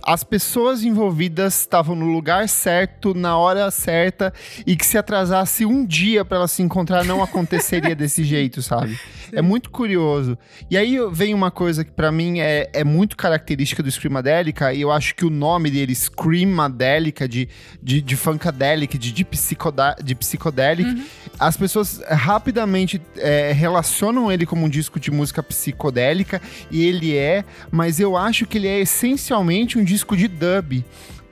as 0.06 0.24
pessoas 0.24 0.84
envolvidas 0.84 1.62
estavam 1.62 1.96
no 1.96 2.06
lugar 2.06 2.50
certo, 2.50 3.14
na 3.14 3.38
hora 3.38 3.72
certa, 3.72 4.34
e 4.68 4.76
que 4.76 4.86
se 4.86 4.98
atrasasse 4.98 5.66
um 5.66 5.86
dia 5.86 6.26
pra 6.26 6.40
elas 6.40 6.52
se 6.52 6.62
encontrar, 6.62 7.06
não 7.06 7.24
aconteceria 7.24 7.96
desse 7.96 8.22
jeito, 8.26 8.62
sabe? 8.62 9.00
É 9.32 9.42
muito 9.42 9.70
curioso. 9.70 10.38
E 10.70 10.78
aí 10.78 10.98
vem 11.12 11.34
uma 11.34 11.50
coisa 11.50 11.86
que 11.86 11.92
pra 11.92 12.12
mim 12.12 12.40
é, 12.40 12.70
é 12.74 12.84
muito 12.84 13.16
característica 13.16 13.82
do 13.82 13.90
Screamadélica, 13.90 14.74
e 14.74 14.82
eu 14.82 14.92
acho 14.92 15.16
que 15.16 15.26
o 15.26 15.30
nome 15.30 15.72
dele, 15.72 15.96
Screamadélica, 15.96 17.28
de, 17.28 17.48
de, 17.82 18.02
de 18.02 18.16
Funkadelic, 18.18 18.98
de, 18.98 19.12
de, 19.12 19.24
psicoda, 19.24 19.96
de 20.04 20.14
psicodélic, 20.16 21.02
as 21.40 21.56
pessoas 21.56 22.02
rapidamente 22.10 23.02
é, 23.18 23.54
relacionam 23.54 24.32
ele 24.32 24.46
como 24.46 24.66
um 24.66 24.70
disco 24.70 25.00
de 25.00 25.10
música 25.10 25.42
psicodélica, 25.42 26.42
e 26.70 26.86
ele 26.86 27.16
é, 27.16 27.46
mas 27.72 28.02
eu 28.02 28.18
acho 28.18 28.46
que 28.46 28.58
ele 28.58 28.68
é 28.68 28.82
essencialmente 28.82 29.80
um 29.80 29.84
disco 29.84 29.93
de 30.16 30.28
dub. 30.28 30.84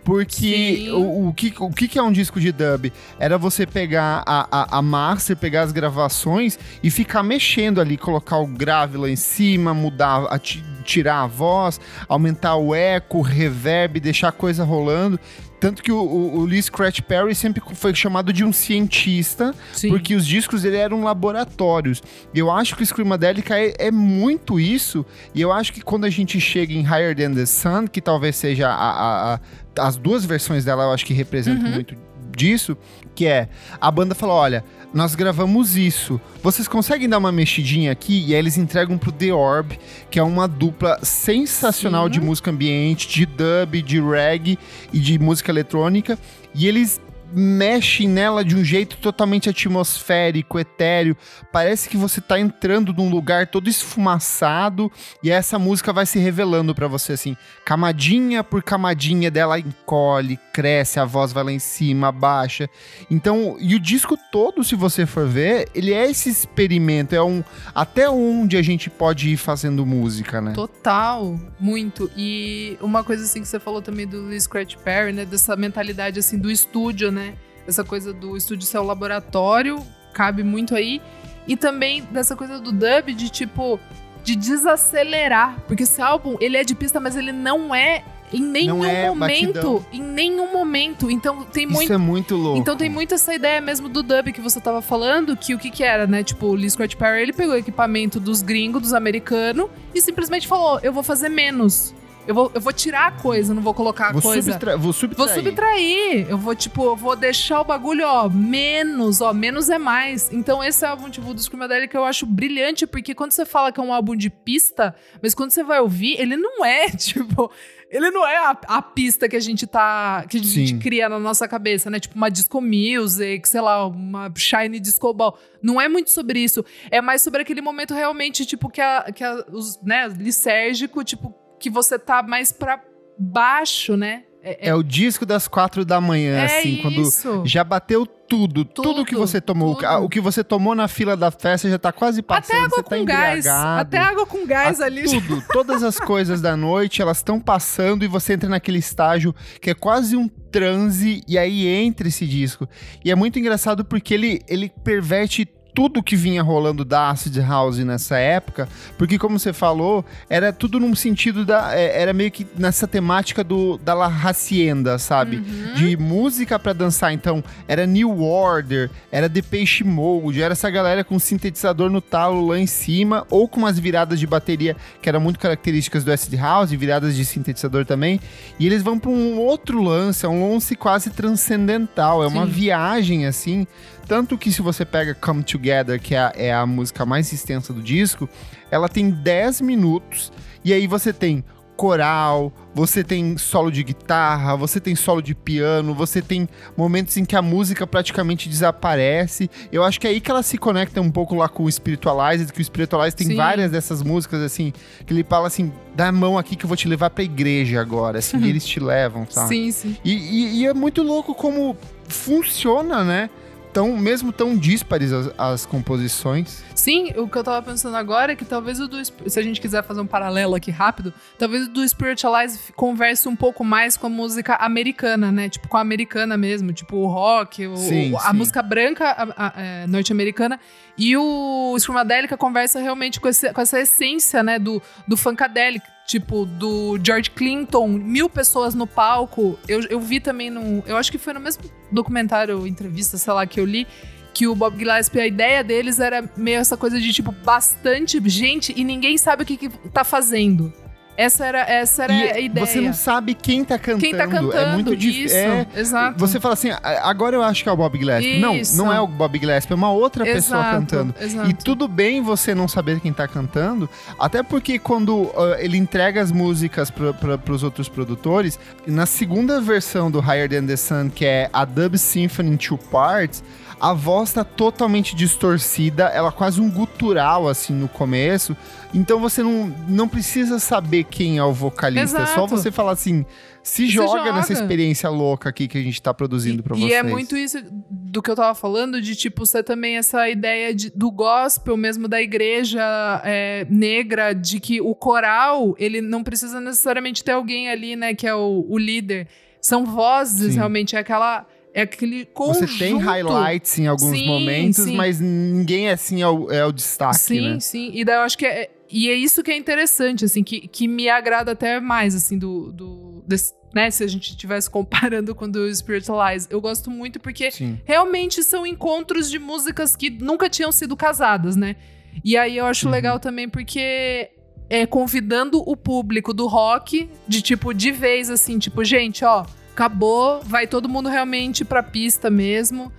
Porque 0.03 0.89
o, 0.91 1.27
o, 1.27 1.33
que, 1.33 1.53
o 1.59 1.69
que 1.69 1.99
é 1.99 2.01
um 2.01 2.11
disco 2.11 2.39
de 2.39 2.51
dub? 2.51 2.91
Era 3.19 3.37
você 3.37 3.67
pegar 3.67 4.23
a, 4.25 4.47
a, 4.51 4.77
a 4.79 4.81
master, 4.81 5.37
pegar 5.37 5.61
as 5.61 5.71
gravações 5.71 6.57
e 6.81 6.89
ficar 6.89 7.21
mexendo 7.21 7.79
ali, 7.79 7.97
colocar 7.97 8.37
o 8.37 8.47
grave 8.47 8.97
lá 8.97 9.07
em 9.07 9.15
cima, 9.15 9.75
mudar, 9.75 10.25
a 10.25 10.39
ti- 10.39 10.63
tirar 10.83 11.21
a 11.21 11.27
voz, 11.27 11.79
aumentar 12.09 12.55
o 12.55 12.73
eco, 12.73 13.19
o 13.19 13.21
reverb, 13.21 13.99
deixar 13.99 14.29
a 14.29 14.31
coisa 14.31 14.63
rolando. 14.63 15.19
Tanto 15.61 15.83
que 15.83 15.91
o, 15.91 15.97
o, 16.01 16.39
o 16.39 16.45
Lee 16.45 16.61
Scratch 16.61 17.01
Perry 17.01 17.35
sempre 17.35 17.61
foi 17.75 17.93
chamado 17.93 18.33
de 18.33 18.43
um 18.43 18.51
cientista, 18.51 19.53
Sim. 19.73 19.89
porque 19.89 20.15
os 20.15 20.25
discos 20.25 20.63
dele 20.63 20.77
eram 20.77 21.03
laboratórios. 21.03 22.01
E 22.33 22.39
eu 22.39 22.49
acho 22.49 22.75
que 22.75 22.81
o 22.81 22.85
Screamadelica 22.85 23.57
é, 23.57 23.73
é 23.77 23.91
muito 23.91 24.59
isso. 24.59 25.05
E 25.35 25.39
eu 25.39 25.51
acho 25.53 25.71
que 25.71 25.79
quando 25.81 26.05
a 26.05 26.09
gente 26.09 26.39
chega 26.41 26.73
em 26.73 26.81
Higher 26.81 27.15
Than 27.15 27.33
the 27.35 27.45
Sun, 27.45 27.85
que 27.87 28.01
talvez 28.01 28.35
seja 28.35 28.69
a- 28.69 28.73
a- 28.73 29.33
a- 29.35 29.39
as 29.87 29.97
duas 29.97 30.25
versões 30.25 30.65
dela, 30.65 30.83
eu 30.85 30.91
acho 30.91 31.05
que 31.05 31.13
representam 31.13 31.67
Uhum. 31.67 31.73
muito 31.75 31.95
disso, 32.35 32.77
que 33.15 33.25
é 33.25 33.49
a 33.79 33.89
banda 33.91 34.15
fala: 34.15 34.33
olha, 34.33 34.63
nós 34.93 35.15
gravamos 35.15 35.77
isso. 35.77 36.19
Vocês 36.43 36.67
conseguem 36.67 37.07
dar 37.07 37.17
uma 37.17 37.31
mexidinha 37.31 37.91
aqui? 37.91 38.25
E 38.27 38.33
aí 38.33 38.39
eles 38.39 38.57
entregam 38.57 38.97
pro 38.97 39.11
The 39.11 39.31
Orb, 39.33 39.79
que 40.09 40.19
é 40.19 40.23
uma 40.23 40.47
dupla 40.47 40.99
sensacional 41.03 42.05
Sim. 42.05 42.11
de 42.11 42.21
música 42.21 42.51
ambiente, 42.51 43.07
de 43.07 43.25
dub, 43.25 43.81
de 43.81 44.01
reggae 44.01 44.59
e 44.91 44.99
de 44.99 45.17
música 45.17 45.51
eletrônica. 45.51 46.17
E 46.53 46.67
eles 46.67 46.99
mexem 47.33 48.07
nela 48.07 48.43
de 48.43 48.55
um 48.55 48.63
jeito 48.63 48.97
totalmente 48.97 49.49
atmosférico, 49.49 50.59
etéreo. 50.59 51.15
Parece 51.51 51.89
que 51.89 51.97
você 51.97 52.19
tá 52.21 52.39
entrando 52.39 52.93
num 52.93 53.09
lugar 53.09 53.47
todo 53.47 53.69
esfumaçado 53.69 54.91
e 55.23 55.31
essa 55.31 55.57
música 55.57 55.93
vai 55.93 56.05
se 56.05 56.19
revelando 56.19 56.75
pra 56.75 56.87
você 56.87 57.13
assim, 57.13 57.35
camadinha 57.65 58.43
por 58.43 58.63
camadinha 58.63 59.31
dela 59.31 59.59
encolhe, 59.59 60.39
cresce, 60.53 60.99
a 60.99 61.05
voz 61.05 61.31
vai 61.31 61.43
lá 61.43 61.51
em 61.51 61.59
cima, 61.59 62.11
baixa. 62.11 62.69
Então, 63.09 63.57
e 63.59 63.75
o 63.75 63.79
disco 63.79 64.17
todo, 64.31 64.63
se 64.63 64.75
você 64.75 65.05
for 65.05 65.27
ver, 65.27 65.69
ele 65.73 65.93
é 65.93 66.09
esse 66.09 66.29
experimento, 66.29 67.15
é 67.15 67.23
um 67.23 67.43
até 67.73 68.09
onde 68.09 68.57
a 68.57 68.61
gente 68.61 68.89
pode 68.89 69.29
ir 69.29 69.37
fazendo 69.37 69.85
música, 69.85 70.41
né? 70.41 70.53
Total, 70.53 71.39
muito. 71.59 72.09
E 72.15 72.77
uma 72.81 73.03
coisa 73.03 73.23
assim 73.23 73.41
que 73.41 73.47
você 73.47 73.59
falou 73.59 73.81
também 73.81 74.07
do 74.07 74.39
Scratch 74.39 74.75
Perry, 74.77 75.13
né? 75.13 75.25
Dessa 75.25 75.55
mentalidade 75.55 76.19
assim 76.19 76.37
do 76.37 76.49
estúdio, 76.49 77.11
né? 77.11 77.20
Essa 77.67 77.83
coisa 77.83 78.11
do 78.11 78.35
estúdio 78.35 78.65
ser 78.65 78.79
o 78.79 78.83
laboratório, 78.83 79.79
cabe 80.13 80.43
muito 80.43 80.75
aí. 80.75 81.01
E 81.47 81.55
também 81.55 82.03
dessa 82.03 82.35
coisa 82.35 82.59
do 82.59 82.71
dub 82.71 83.13
de 83.13 83.29
tipo 83.29 83.79
de 84.23 84.35
desacelerar, 84.35 85.59
porque 85.67 85.83
esse 85.83 85.99
álbum, 85.99 86.37
ele 86.39 86.55
é 86.55 86.63
de 86.63 86.75
pista, 86.75 86.99
mas 86.99 87.15
ele 87.15 87.31
não 87.31 87.73
é 87.73 88.03
em 88.33 88.41
nenhum 88.41 88.83
é 88.85 89.09
momento, 89.09 89.53
batidão. 89.53 89.85
em 89.91 90.01
nenhum 90.01 90.53
momento. 90.53 91.11
Então 91.11 91.43
tem 91.43 91.65
muito 91.65 91.83
Isso 91.83 91.93
é 91.93 91.97
muito 91.97 92.35
louco. 92.35 92.59
então 92.59 92.77
tem 92.77 92.89
muito 92.89 93.13
essa 93.13 93.33
ideia 93.33 93.59
mesmo 93.59 93.89
do 93.89 94.01
dub 94.01 94.31
que 94.31 94.39
você 94.39 94.61
tava 94.61 94.81
falando, 94.81 95.35
que 95.35 95.53
o 95.53 95.59
que 95.59 95.69
que 95.69 95.83
era, 95.83 96.07
né? 96.07 96.23
Tipo, 96.23 96.47
o 96.47 96.53
Lee 96.53 96.69
Scratch 96.69 96.95
Perry, 96.95 97.21
ele 97.21 97.33
pegou 97.33 97.55
o 97.55 97.57
equipamento 97.57 98.19
dos 98.19 98.41
gringos, 98.41 98.81
dos 98.81 98.93
americanos, 98.93 99.69
e 99.93 100.01
simplesmente 100.01 100.47
falou, 100.47 100.79
eu 100.81 100.93
vou 100.93 101.03
fazer 101.03 101.29
menos. 101.29 101.93
Eu 102.27 102.35
vou, 102.35 102.51
eu 102.53 102.61
vou 102.61 102.71
tirar 102.71 103.07
a 103.07 103.11
coisa, 103.11 103.53
não 103.53 103.61
vou 103.61 103.73
colocar 103.73 104.09
a 104.09 104.11
vou, 104.13 104.21
coisa. 104.21 104.51
subtra 104.51 104.77
vou 104.77 104.83
Vou 104.83 104.93
subtrair. 104.93 105.33
subtrair. 105.33 106.29
Eu 106.29 106.37
vou, 106.37 106.55
tipo, 106.55 106.83
eu 106.83 106.95
vou 106.95 107.15
deixar 107.15 107.61
o 107.61 107.63
bagulho, 107.63 108.05
ó, 108.05 108.29
menos, 108.29 109.21
ó, 109.21 109.33
menos 109.33 109.69
é 109.69 109.77
mais. 109.77 110.31
Então, 110.31 110.63
esse 110.63 110.85
álbum, 110.85 111.09
tipo, 111.09 111.33
do 111.33 111.41
Screamadelic 111.41 111.93
eu 111.95 112.05
acho 112.05 112.25
brilhante, 112.25 112.85
porque 112.85 113.15
quando 113.15 113.31
você 113.31 113.45
fala 113.45 113.71
que 113.71 113.79
é 113.79 113.83
um 113.83 113.93
álbum 113.93 114.15
de 114.15 114.29
pista, 114.29 114.95
mas 115.21 115.33
quando 115.33 115.51
você 115.51 115.63
vai 115.63 115.79
ouvir, 115.79 116.19
ele 116.19 116.37
não 116.37 116.63
é, 116.63 116.89
tipo. 116.95 117.51
Ele 117.89 118.09
não 118.09 118.25
é 118.25 118.37
a, 118.37 118.57
a 118.69 118.81
pista 118.81 119.27
que 119.27 119.35
a 119.35 119.39
gente 119.41 119.67
tá. 119.67 120.23
que 120.29 120.37
a 120.37 120.39
gente 120.39 120.69
Sim. 120.69 120.79
cria 120.79 121.09
na 121.09 121.19
nossa 121.19 121.45
cabeça, 121.45 121.89
né? 121.89 121.99
Tipo, 121.99 122.15
uma 122.15 122.29
disco 122.29 122.61
music, 122.61 123.49
sei 123.49 123.59
lá, 123.59 123.85
uma 123.85 124.31
shiny 124.33 124.79
disco 124.79 125.13
ball. 125.13 125.37
Não 125.61 125.79
é 125.79 125.89
muito 125.89 126.09
sobre 126.09 126.39
isso. 126.39 126.63
É 126.89 127.01
mais 127.01 127.21
sobre 127.21 127.41
aquele 127.41 127.59
momento 127.59 127.93
realmente, 127.93 128.45
tipo, 128.45 128.69
que 128.69 128.79
a, 128.79 129.11
que 129.13 129.21
a, 129.21 129.45
os, 129.51 129.77
né, 129.83 130.07
lisérgico, 130.07 131.03
tipo, 131.03 131.35
que 131.61 131.69
você 131.69 131.97
tá 131.97 132.21
mais 132.23 132.51
pra 132.51 132.81
baixo, 133.17 133.95
né? 133.95 134.23
É 134.43 134.73
o 134.73 134.81
disco 134.81 135.23
das 135.23 135.47
quatro 135.47 135.85
da 135.85 136.01
manhã, 136.01 136.35
É 136.35 136.45
assim, 136.59 136.77
quando 136.81 136.99
isso. 136.99 137.43
já 137.45 137.63
bateu 137.63 138.07
tudo, 138.07 138.65
tudo, 138.65 138.81
Tudo, 138.93 139.05
que 139.05 139.13
você 139.13 139.39
tomou. 139.39 139.75
tudo. 139.75 139.87
O 140.03 140.09
que 140.09 140.19
você 140.19 140.43
tomou 140.43 140.73
na 140.73 140.87
fila 140.87 141.15
da 141.15 141.29
festa 141.29 141.69
já 141.69 141.77
tá 141.77 141.91
quase 141.91 142.23
passando. 142.23 142.45
Até 142.45 142.57
água 142.57 142.69
você 142.77 142.83
tá 142.83 142.97
com 142.97 143.05
gás. 143.05 143.37
embriagado. 143.45 143.79
Até 143.81 143.97
água 143.99 144.25
com 144.25 144.45
gás 144.47 144.81
Ah, 144.81 144.85
ali. 144.85 145.03
Tudo, 145.03 145.43
todas 145.53 145.83
as 145.83 145.99
coisas 145.99 146.41
da 146.41 146.57
noite, 146.57 147.03
elas 147.03 147.17
estão 147.17 147.39
passando 147.39 148.03
e 148.03 148.07
você 148.07 148.33
entra 148.33 148.49
naquele 148.49 148.79
estágio 148.79 149.35
que 149.61 149.69
é 149.69 149.75
quase 149.75 150.15
um 150.15 150.27
transe 150.27 151.21
e 151.27 151.37
aí 151.37 151.67
entra 151.67 152.07
esse 152.07 152.25
disco. 152.25 152.67
E 153.05 153.11
é 153.11 153.15
muito 153.15 153.37
engraçado 153.37 153.85
porque 153.85 154.11
ele, 154.11 154.41
ele 154.47 154.71
perverte 154.83 155.47
tudo 155.73 156.03
que 156.03 156.15
vinha 156.15 156.43
rolando 156.43 156.83
da 156.83 157.09
Acid 157.09 157.37
House 157.39 157.77
nessa 157.79 158.17
época, 158.17 158.67
porque 158.97 159.17
como 159.17 159.39
você 159.39 159.53
falou, 159.53 160.05
era 160.29 160.51
tudo 160.51 160.79
num 160.79 160.95
sentido 160.95 161.45
da 161.45 161.77
é, 161.77 162.01
era 162.01 162.13
meio 162.13 162.31
que 162.31 162.45
nessa 162.57 162.87
temática 162.87 163.43
do 163.43 163.77
da 163.77 163.93
La 163.93 164.07
Hacienda, 164.07 164.97
sabe? 164.97 165.37
Uhum. 165.37 165.73
De 165.75 165.97
música 165.97 166.59
pra 166.59 166.73
dançar, 166.73 167.13
então 167.13 167.43
era 167.67 167.85
New 167.85 168.21
Order, 168.21 168.89
era 169.11 169.29
Depeche 169.29 169.83
Mode, 169.83 170.41
era 170.41 170.53
essa 170.53 170.69
galera 170.69 171.03
com 171.03 171.17
sintetizador 171.19 171.89
no 171.89 172.01
talo 172.01 172.47
lá 172.47 172.59
em 172.59 172.67
cima 172.67 173.25
ou 173.29 173.47
com 173.47 173.59
umas 173.59 173.79
viradas 173.79 174.19
de 174.19 174.27
bateria 174.27 174.75
que 175.01 175.09
eram 175.09 175.19
muito 175.19 175.39
características 175.39 176.03
do 176.03 176.11
Acid 176.11 176.33
House, 176.39 176.71
viradas 176.71 177.15
de 177.15 177.25
sintetizador 177.25 177.85
também, 177.85 178.19
e 178.59 178.65
eles 178.65 178.83
vão 178.83 178.99
pra 178.99 179.09
um 179.09 179.39
outro 179.39 179.81
lance, 179.81 180.25
é 180.25 180.29
um 180.29 180.51
lance 180.51 180.75
quase 180.75 181.09
transcendental, 181.09 182.23
é 182.23 182.27
uma 182.27 182.45
Sim. 182.45 182.51
viagem 182.51 183.25
assim, 183.25 183.67
tanto 184.07 184.37
que 184.37 184.51
se 184.51 184.61
você 184.61 184.83
pega 184.85 185.13
Come 185.15 185.43
Together, 185.43 185.99
que 186.01 186.15
é 186.15 186.19
a, 186.19 186.33
é 186.35 186.53
a 186.53 186.65
música 186.65 187.05
mais 187.05 187.31
extensa 187.31 187.71
do 187.73 187.81
disco, 187.81 188.27
ela 188.69 188.89
tem 188.89 189.09
10 189.09 189.61
minutos 189.61 190.31
e 190.63 190.73
aí 190.73 190.87
você 190.87 191.11
tem 191.13 191.43
coral, 191.77 192.53
você 192.75 193.03
tem 193.03 193.35
solo 193.39 193.71
de 193.71 193.81
guitarra, 193.81 194.55
você 194.55 194.79
tem 194.79 194.95
solo 194.95 195.19
de 195.19 195.33
piano, 195.33 195.95
você 195.95 196.21
tem 196.21 196.47
momentos 196.77 197.17
em 197.17 197.25
que 197.25 197.35
a 197.35 197.41
música 197.41 197.87
praticamente 197.87 198.47
desaparece. 198.47 199.49
Eu 199.71 199.83
acho 199.83 199.99
que 199.99 200.05
é 200.05 200.11
aí 200.11 200.21
que 200.21 200.29
ela 200.29 200.43
se 200.43 200.59
conecta 200.59 201.01
um 201.01 201.09
pouco 201.09 201.33
lá 201.33 201.49
com 201.49 201.63
o 201.63 201.71
Spiritualized, 201.71 202.53
que 202.53 202.61
o 202.61 202.63
Spiritualized 202.63 203.17
tem 203.17 203.27
Sim. 203.27 203.35
várias 203.35 203.71
dessas 203.71 204.03
músicas 204.03 204.41
assim, 204.43 204.71
que 205.07 205.11
ele 205.11 205.23
fala 205.23 205.47
assim, 205.47 205.73
dá 205.95 206.09
a 206.09 206.11
mão 206.11 206.37
aqui 206.37 206.55
que 206.55 206.65
eu 206.65 206.67
vou 206.67 206.77
te 206.77 206.87
levar 206.87 207.09
pra 207.09 207.23
igreja 207.23 207.81
agora, 207.81 208.19
assim, 208.19 208.37
e 208.45 208.47
eles 208.49 208.63
te 208.63 208.79
levam, 208.79 209.25
sabe? 209.27 209.47
Sim, 209.47 209.71
sim. 209.71 209.97
E, 210.05 210.13
e- 210.13 210.61
e 210.61 210.65
é 210.67 210.73
muito 210.75 211.01
louco 211.01 211.33
como 211.33 211.75
funciona, 212.07 213.03
né? 213.03 213.29
Tão, 213.73 213.95
mesmo 213.95 214.33
tão 214.33 214.57
díspares 214.57 215.13
as, 215.13 215.29
as 215.37 215.65
composições. 215.65 216.61
Sim, 216.75 217.13
o 217.15 217.27
que 217.27 217.37
eu 217.37 217.43
tava 217.43 217.61
pensando 217.61 217.95
agora 217.95 218.33
é 218.33 218.35
que 218.35 218.43
talvez 218.43 218.79
o 218.81 218.87
do. 218.87 218.97
Se 219.29 219.39
a 219.39 219.41
gente 219.41 219.61
quiser 219.61 219.81
fazer 219.83 220.01
um 220.01 220.05
paralelo 220.05 220.55
aqui 220.55 220.71
rápido, 220.71 221.13
talvez 221.37 221.67
o 221.67 221.69
do 221.69 221.87
Spiritualize 221.87 222.59
converse 222.75 223.29
um 223.29 223.35
pouco 223.35 223.63
mais 223.63 223.95
com 223.95 224.07
a 224.07 224.09
música 224.09 224.55
americana, 224.55 225.31
né? 225.31 225.47
Tipo, 225.47 225.69
com 225.69 225.77
a 225.77 225.81
americana 225.81 226.35
mesmo, 226.37 226.73
tipo 226.73 226.97
o 226.97 227.07
rock, 227.07 227.65
o- 227.65 227.77
Sim, 227.77 228.11
o- 228.11 228.17
a 228.17 228.21
sim. 228.31 228.33
música 228.37 228.61
branca 228.61 229.15
é, 229.55 229.87
norte-americana. 229.87 230.59
E 230.97 231.15
o 231.15 231.75
Screamadelica 231.79 232.35
conversa 232.35 232.79
realmente 232.79 233.19
com, 233.21 233.29
esse- 233.29 233.53
com 233.53 233.61
essa 233.61 233.79
essência, 233.79 234.43
né, 234.43 234.59
do, 234.59 234.81
do 235.07 235.15
funkadelic. 235.15 235.85
Tipo, 236.07 236.45
do 236.45 236.99
George 237.01 237.31
Clinton, 237.31 237.87
mil 237.87 238.29
pessoas 238.29 238.75
no 238.75 238.85
palco. 238.85 239.57
Eu, 239.67 239.81
eu 239.83 239.99
vi 239.99 240.19
também 240.19 240.49
no. 240.49 240.83
Eu 240.85 240.97
acho 240.97 241.11
que 241.11 241.17
foi 241.17 241.33
no 241.33 241.39
mesmo 241.39 241.63
documentário, 241.91 242.67
entrevista, 242.67 243.17
sei 243.17 243.33
lá, 243.33 243.45
que 243.45 243.59
eu 243.59 243.65
li 243.65 243.87
que 244.33 244.47
o 244.47 244.55
Bob 244.55 244.77
Gillespie, 244.77 245.19
a 245.19 245.27
ideia 245.27 245.63
deles 245.63 245.99
era 245.99 246.23
meio 246.37 246.59
essa 246.59 246.77
coisa 246.77 246.99
de, 246.99 247.11
tipo, 247.11 247.31
bastante 247.31 248.21
gente 248.29 248.73
e 248.75 248.83
ninguém 248.83 249.17
sabe 249.17 249.43
o 249.43 249.45
que, 249.45 249.57
que 249.57 249.69
tá 249.89 250.03
fazendo. 250.03 250.73
Essa 251.21 251.45
era, 251.45 251.59
essa 251.61 252.03
era 252.03 252.13
E 252.13 252.23
a 252.31 252.39
ideia. 252.39 252.65
Você 252.65 252.81
não 252.81 252.93
sabe 252.93 253.33
quem 253.33 253.63
tá 253.63 253.77
cantando. 253.77 254.01
Quem 254.01 254.15
tá 254.15 254.27
cantando, 254.27 254.57
É 254.57 254.73
muito 254.73 254.95
difícil. 254.95 255.37
É, 255.37 255.67
exato. 255.75 256.17
você 256.17 256.39
fala 256.39 256.53
assim, 256.53 256.69
"A- 256.71 256.79
agora 257.09 257.35
eu 257.35 257.43
acho 257.43 257.63
que 257.63 257.69
é 257.69 257.71
o 257.71 257.75
Bob 257.77 257.97
Gillespie. 257.97 258.39
Isso. 258.59 258.75
Não, 258.77 258.85
não 258.85 258.93
é 258.93 258.99
o 258.99 259.07
Bob 259.07 259.37
Gillespie, 259.37 259.73
é 259.73 259.75
uma 259.75 259.91
outra 259.91 260.23
pessoa 260.23 260.59
Exato, 260.61 260.75
cantando. 260.79 261.15
exato. 261.19 261.49
E 261.49 261.53
tudo 261.53 261.87
bem 261.87 262.21
você 262.21 262.55
não 262.55 262.67
saber 262.67 262.99
quem 262.99 263.13
tá 263.13 263.27
cantando, 263.27 263.89
até 264.19 264.41
porque 264.43 264.79
quando 264.79 265.31
ah, 265.35 265.57
ele 265.59 265.77
entrega 265.77 266.21
as 266.21 266.31
músicas 266.31 266.89
para 266.89 267.53
os 267.53 267.63
outros 267.63 267.87
produtores, 267.89 268.59
na 268.87 269.05
segunda 269.05 269.61
versão 269.61 270.09
do 270.09 270.19
Higher 270.19 270.49
Than 270.49 270.65
the 270.65 270.75
Sun, 270.75 271.09
que 271.09 271.25
é 271.25 271.49
a 271.53 271.65
Dub 271.65 271.97
Symphony 271.97 272.51
in 272.51 272.57
Two 272.57 272.77
Parts, 272.77 273.43
a 273.81 273.93
voz 273.93 274.31
tá 274.31 274.43
totalmente 274.43 275.15
distorcida, 275.15 276.03
ela 276.03 276.29
é 276.29 276.31
quase 276.31 276.61
um 276.61 276.69
gutural 276.69 277.49
assim 277.49 277.73
no 277.73 277.87
começo. 277.87 278.55
Então 278.93 279.19
você 279.19 279.41
não, 279.41 279.73
não 279.87 280.07
precisa 280.07 280.59
saber 280.59 281.05
quem 281.05 281.39
é 281.39 281.43
o 281.43 281.51
vocalista, 281.51 282.19
é 282.19 282.25
só 282.27 282.45
Exato. 282.45 282.47
você 282.49 282.71
falar 282.71 282.91
assim, 282.91 283.25
se, 283.63 283.87
joga, 283.87 284.19
joga. 284.19 284.33
nessa 284.33 284.53
experiência 284.53 285.09
louca 285.09 285.49
aqui 285.49 285.67
que 285.67 285.77
a 285.79 285.81
gente 285.81 285.99
tá 285.99 286.13
produzindo 286.13 286.61
pra 286.61 286.75
e, 286.75 286.79
vocês. 286.79 286.91
e 286.91 286.93
é 286.93 287.01
muito 287.01 287.35
isso 287.35 287.57
do 287.89 288.21
que 288.21 288.29
eu 288.29 288.35
tava 288.35 288.53
falando, 288.53 289.01
de 289.01 289.15
tipo, 289.15 289.45
ser 289.47 289.63
também 289.63 289.97
essa 289.97 290.29
ideia 290.29 290.75
de- 290.75 290.91
do 290.91 291.09
gospel 291.09 291.75
mesmo 291.75 292.07
da 292.07 292.21
igreja 292.21 292.81
é, 293.23 293.65
negra, 293.67 294.33
de 294.33 294.59
que 294.59 294.79
o 294.79 294.93
coral, 294.93 295.73
ele 295.79 296.01
não 296.01 296.23
precisa 296.23 296.59
necessariamente 296.61 297.23
ter 297.23 297.31
alguém 297.31 297.67
ali, 297.69 297.95
né, 297.95 298.13
que 298.13 298.27
é 298.27 298.35
o, 298.35 298.63
o 298.69 298.77
líder. 298.77 299.27
São 299.59 299.85
vozes, 299.85 300.51
Sim. 300.53 300.57
realmente, 300.57 300.95
é 300.95 300.99
aquela. 300.99 301.45
É 301.73 301.81
aquele 301.83 302.25
conjunto. 302.25 302.67
Você 302.67 302.77
tem 302.79 302.97
highlights 302.97 303.79
em 303.79 303.87
alguns 303.87 304.17
Sim, 304.17 304.27
momentos, 304.27 304.83
sim. 304.83 304.95
mas 304.95 305.19
ninguém 305.21 305.89
assim 305.89 306.21
é 306.21 306.27
o, 306.27 306.51
é 306.51 306.65
o 306.65 306.71
destaque, 306.71 307.17
Sim, 307.19 307.41
né? 307.53 307.59
sim. 307.59 307.91
E 307.93 308.03
daí 308.03 308.15
eu 308.15 308.21
acho 308.21 308.37
que 308.37 308.45
é. 308.45 308.69
E 308.89 309.09
é 309.09 309.13
isso 309.13 309.41
que 309.41 309.49
é 309.51 309.55
interessante, 309.55 310.25
assim, 310.25 310.43
que, 310.43 310.67
que 310.67 310.85
me 310.85 311.07
agrada 311.07 311.53
até 311.53 311.79
mais, 311.79 312.13
assim, 312.13 312.37
do. 312.37 312.71
do 312.73 313.23
desse- 313.25 313.53
né, 313.73 313.89
se 313.89 314.03
a 314.03 314.07
gente 314.07 314.31
estivesse 314.31 314.67
comparando 314.71 315.33
com 315.33 315.45
o 315.45 315.47
do 315.47 315.73
Spiritualize. 315.73 316.45
Eu 316.49 316.59
gosto 316.59 316.91
muito 316.91 317.21
porque 317.21 317.49
Sim. 317.51 317.79
realmente 317.85 318.43
são 318.43 318.67
encontros 318.67 319.29
de 319.29 319.39
músicas 319.39 319.95
que 319.95 320.09
nunca 320.09 320.49
tinham 320.49 320.73
sido 320.73 320.93
casadas, 320.97 321.55
né? 321.55 321.77
E 322.21 322.35
aí 322.35 322.57
eu 322.57 322.65
acho 322.65 322.87
Uhum. 322.87 322.91
legal 322.91 323.17
também 323.17 323.47
porque 323.47 324.29
é 324.69 324.85
convidando 324.85 325.63
o 325.65 325.77
público 325.77 326.33
do 326.33 326.47
rock 326.47 327.09
de 327.25 327.41
tipo 327.41 327.73
de 327.73 327.91
vez 327.91 328.29
assim, 328.29 328.59
tipo, 328.59 328.83
gente, 328.83 329.23
ó, 329.23 329.45
acabou, 329.73 330.41
vai 330.43 330.67
todo 330.67 330.89
mundo 330.89 331.09
realmente 331.09 331.65
pra 331.65 331.81
pista 331.81 332.29
mesmo. 332.29 332.91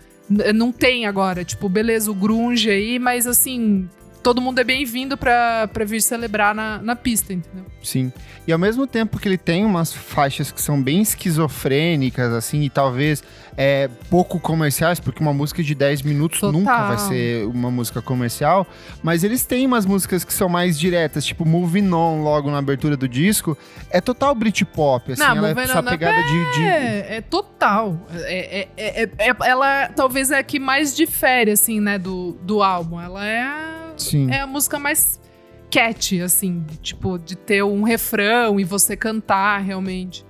Não 0.54 0.72
tem 0.72 1.06
agora, 1.06 1.44
tipo, 1.44 1.68
beleza, 1.68 2.11
o 2.11 2.14
grunge 2.14 2.70
aí, 2.70 2.98
mas 2.98 3.26
assim, 3.26 3.88
todo 4.22 4.40
mundo 4.40 4.58
é 4.61 4.64
bem-vindo 4.64 5.16
pra, 5.16 5.68
pra 5.68 5.85
vir 5.85 6.00
celebrar 6.00 6.54
na, 6.54 6.78
na 6.78 6.94
pista, 6.96 7.32
entendeu? 7.32 7.64
Sim. 7.82 8.12
E 8.46 8.52
ao 8.52 8.58
mesmo 8.58 8.87
tempo 8.87 9.18
que 9.18 9.28
ele 9.28 9.38
tem 9.38 9.64
umas 9.64 9.92
faixas 9.92 10.50
que 10.50 10.61
são 10.62 10.80
bem 10.82 11.00
esquizofrênicas, 11.02 12.32
assim, 12.32 12.62
e 12.62 12.70
talvez 12.70 13.22
é, 13.56 13.88
pouco 14.08 14.38
comerciais, 14.40 14.98
porque 15.00 15.22
uma 15.22 15.32
música 15.32 15.62
de 15.62 15.74
10 15.74 16.02
minutos 16.02 16.40
Total. 16.40 16.52
nunca 16.61 16.82
vai 16.88 16.98
ser 16.98 17.46
uma 17.46 17.70
música 17.70 18.00
comercial, 18.00 18.66
mas 19.02 19.22
eles 19.24 19.44
têm 19.44 19.66
umas 19.66 19.85
músicas 19.87 20.24
que 20.24 20.32
são 20.32 20.48
mais 20.48 20.78
diretas, 20.78 21.24
tipo 21.24 21.44
Moving 21.44 21.92
On, 21.92 22.22
logo 22.22 22.50
na 22.50 22.58
abertura 22.58 22.96
do 22.96 23.08
disco, 23.08 23.56
é 23.90 24.00
total 24.00 24.35
Britpop, 24.35 25.12
assim, 25.12 25.22
Não, 25.22 25.37
ela 25.37 25.48
é 25.61 25.64
essa 25.64 25.82
pegada 25.82 26.22
de... 26.22 26.52
de- 26.54 26.64
É, 26.64 27.16
é 27.16 27.20
total. 27.20 28.06
É, 28.12 28.68
é- 28.76 29.02
é- 29.02 29.11
é- 29.30 29.37
ela 29.44 29.88
talvez 29.88 30.30
é 30.30 30.38
a 30.38 30.42
que 30.42 30.58
mais 30.58 30.94
difere, 30.96 31.50
assim, 31.52 31.80
né, 31.80 31.98
do, 31.98 32.32
do 32.42 32.62
álbum. 32.62 33.00
Ela 33.00 33.24
é 33.26 33.42
a, 33.42 33.71
Sim. 34.02 34.30
é 34.30 34.40
a 34.40 34.46
música 34.46 34.78
mais 34.78 35.20
cat, 35.70 36.20
assim, 36.20 36.64
tipo, 36.82 37.18
de 37.18 37.34
ter 37.34 37.62
um 37.62 37.82
refrão 37.82 38.60
e 38.60 38.64
você 38.64 38.96
cantar 38.96 39.58
realmente. 39.58 40.24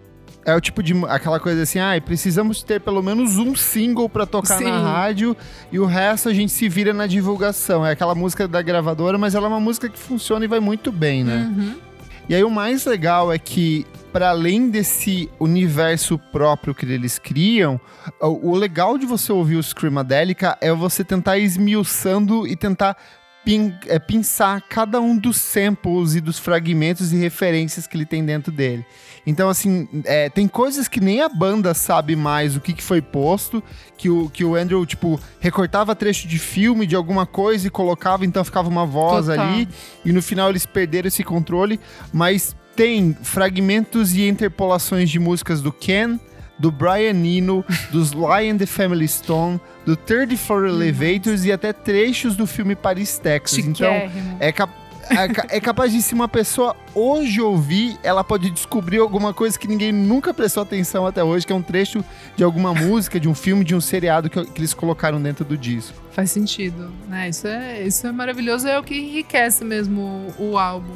É 0.44 0.54
o 0.54 0.60
tipo 0.60 0.82
de 0.82 0.92
aquela 1.06 1.38
coisa 1.38 1.62
assim, 1.62 1.78
ah, 1.78 2.00
precisamos 2.04 2.62
ter 2.62 2.80
pelo 2.80 3.02
menos 3.02 3.36
um 3.36 3.54
single 3.54 4.08
pra 4.08 4.26
tocar 4.26 4.58
Sim. 4.58 4.64
na 4.64 4.80
rádio 4.80 5.36
e 5.70 5.78
o 5.78 5.86
resto 5.86 6.28
a 6.28 6.34
gente 6.34 6.50
se 6.52 6.68
vira 6.68 6.92
na 6.92 7.06
divulgação. 7.06 7.86
É 7.86 7.92
aquela 7.92 8.14
música 8.14 8.48
da 8.48 8.60
gravadora, 8.60 9.16
mas 9.16 9.34
ela 9.34 9.46
é 9.46 9.48
uma 9.48 9.60
música 9.60 9.88
que 9.88 9.98
funciona 9.98 10.44
e 10.44 10.48
vai 10.48 10.58
muito 10.58 10.90
bem, 10.90 11.22
né? 11.22 11.52
Uhum. 11.56 11.74
E 12.28 12.34
aí 12.34 12.42
o 12.42 12.50
mais 12.50 12.84
legal 12.84 13.32
é 13.32 13.38
que 13.38 13.86
para 14.12 14.30
além 14.30 14.68
desse 14.68 15.30
universo 15.40 16.18
próprio 16.18 16.74
que 16.74 16.84
eles 16.84 17.18
criam, 17.18 17.80
o 18.20 18.54
legal 18.54 18.98
de 18.98 19.06
você 19.06 19.32
ouvir 19.32 19.56
o 19.56 19.62
Screamadelica 19.62 20.58
é 20.60 20.72
você 20.72 21.02
tentar 21.02 21.38
esmiuçando 21.38 22.46
e 22.46 22.54
tentar 22.54 22.96
pin, 23.44 23.74
é, 23.86 23.98
pensar 23.98 24.60
cada 24.62 25.00
um 25.00 25.16
dos 25.16 25.36
samples 25.36 26.14
e 26.14 26.20
dos 26.20 26.38
fragmentos 26.38 27.12
e 27.12 27.16
referências 27.16 27.86
que 27.86 27.96
ele 27.96 28.06
tem 28.06 28.24
dentro 28.24 28.52
dele. 28.52 28.84
Então, 29.26 29.48
assim, 29.48 29.88
é, 30.04 30.28
tem 30.28 30.48
coisas 30.48 30.88
que 30.88 31.00
nem 31.00 31.20
a 31.20 31.28
banda 31.28 31.74
sabe 31.74 32.16
mais 32.16 32.56
o 32.56 32.60
que, 32.60 32.72
que 32.72 32.82
foi 32.82 33.00
posto, 33.00 33.62
que 33.96 34.10
o, 34.10 34.28
que 34.28 34.44
o 34.44 34.56
Andrew, 34.56 34.84
tipo, 34.84 35.20
recortava 35.38 35.94
trecho 35.94 36.26
de 36.26 36.38
filme, 36.38 36.86
de 36.86 36.96
alguma 36.96 37.24
coisa 37.24 37.66
e 37.66 37.70
colocava, 37.70 38.24
então 38.24 38.44
ficava 38.44 38.68
uma 38.68 38.84
voz 38.84 39.26
Total. 39.26 39.46
ali, 39.46 39.68
e 40.04 40.12
no 40.12 40.20
final 40.20 40.50
eles 40.50 40.66
perderam 40.66 41.06
esse 41.06 41.22
controle, 41.22 41.78
mas 42.12 42.56
tem 42.74 43.16
fragmentos 43.22 44.12
e 44.14 44.26
interpolações 44.26 45.08
de 45.08 45.18
músicas 45.18 45.60
do 45.60 45.72
Ken, 45.72 46.18
do 46.62 46.70
Brian 46.70 47.26
Eno, 47.26 47.64
dos 47.90 48.12
Lion 48.12 48.56
the 48.56 48.66
Family 48.66 49.08
Stone, 49.08 49.60
do 49.84 49.96
Third 49.96 50.36
Floor 50.36 50.66
Elevators 50.66 51.44
e 51.44 51.50
até 51.50 51.72
trechos 51.72 52.36
do 52.36 52.46
filme 52.46 52.76
Paris, 52.76 53.18
Texas. 53.18 53.58
Então, 53.66 53.90
é 54.38 54.52
cap- 54.52 54.72
é, 55.10 55.56
é 55.56 55.60
capaz 55.60 55.90
de 55.92 56.00
se 56.00 56.14
uma 56.14 56.28
pessoa 56.28 56.76
hoje 56.94 57.40
ouvir, 57.40 57.98
ela 58.04 58.22
pode 58.22 58.48
descobrir 58.48 58.98
alguma 58.98 59.34
coisa 59.34 59.58
que 59.58 59.66
ninguém 59.66 59.90
nunca 59.90 60.32
prestou 60.32 60.62
atenção 60.62 61.04
até 61.04 61.24
hoje, 61.24 61.44
que 61.44 61.52
é 61.52 61.56
um 61.56 61.60
trecho 61.62 62.04
de 62.36 62.44
alguma 62.44 62.72
música, 62.72 63.18
de 63.18 63.28
um 63.28 63.34
filme, 63.34 63.64
de 63.64 63.74
um 63.74 63.80
seriado 63.80 64.30
que, 64.30 64.44
que 64.44 64.60
eles 64.60 64.72
colocaram 64.72 65.20
dentro 65.20 65.44
do 65.44 65.58
disco. 65.58 66.00
Faz 66.12 66.30
sentido, 66.30 66.92
né? 67.08 67.28
Isso 67.28 67.48
é, 67.48 67.82
isso 67.82 68.06
é 68.06 68.12
maravilhoso, 68.12 68.68
é 68.68 68.78
o 68.78 68.84
que 68.84 68.96
enriquece 68.96 69.64
mesmo 69.64 70.32
o, 70.38 70.50
o 70.52 70.58
álbum. 70.58 70.94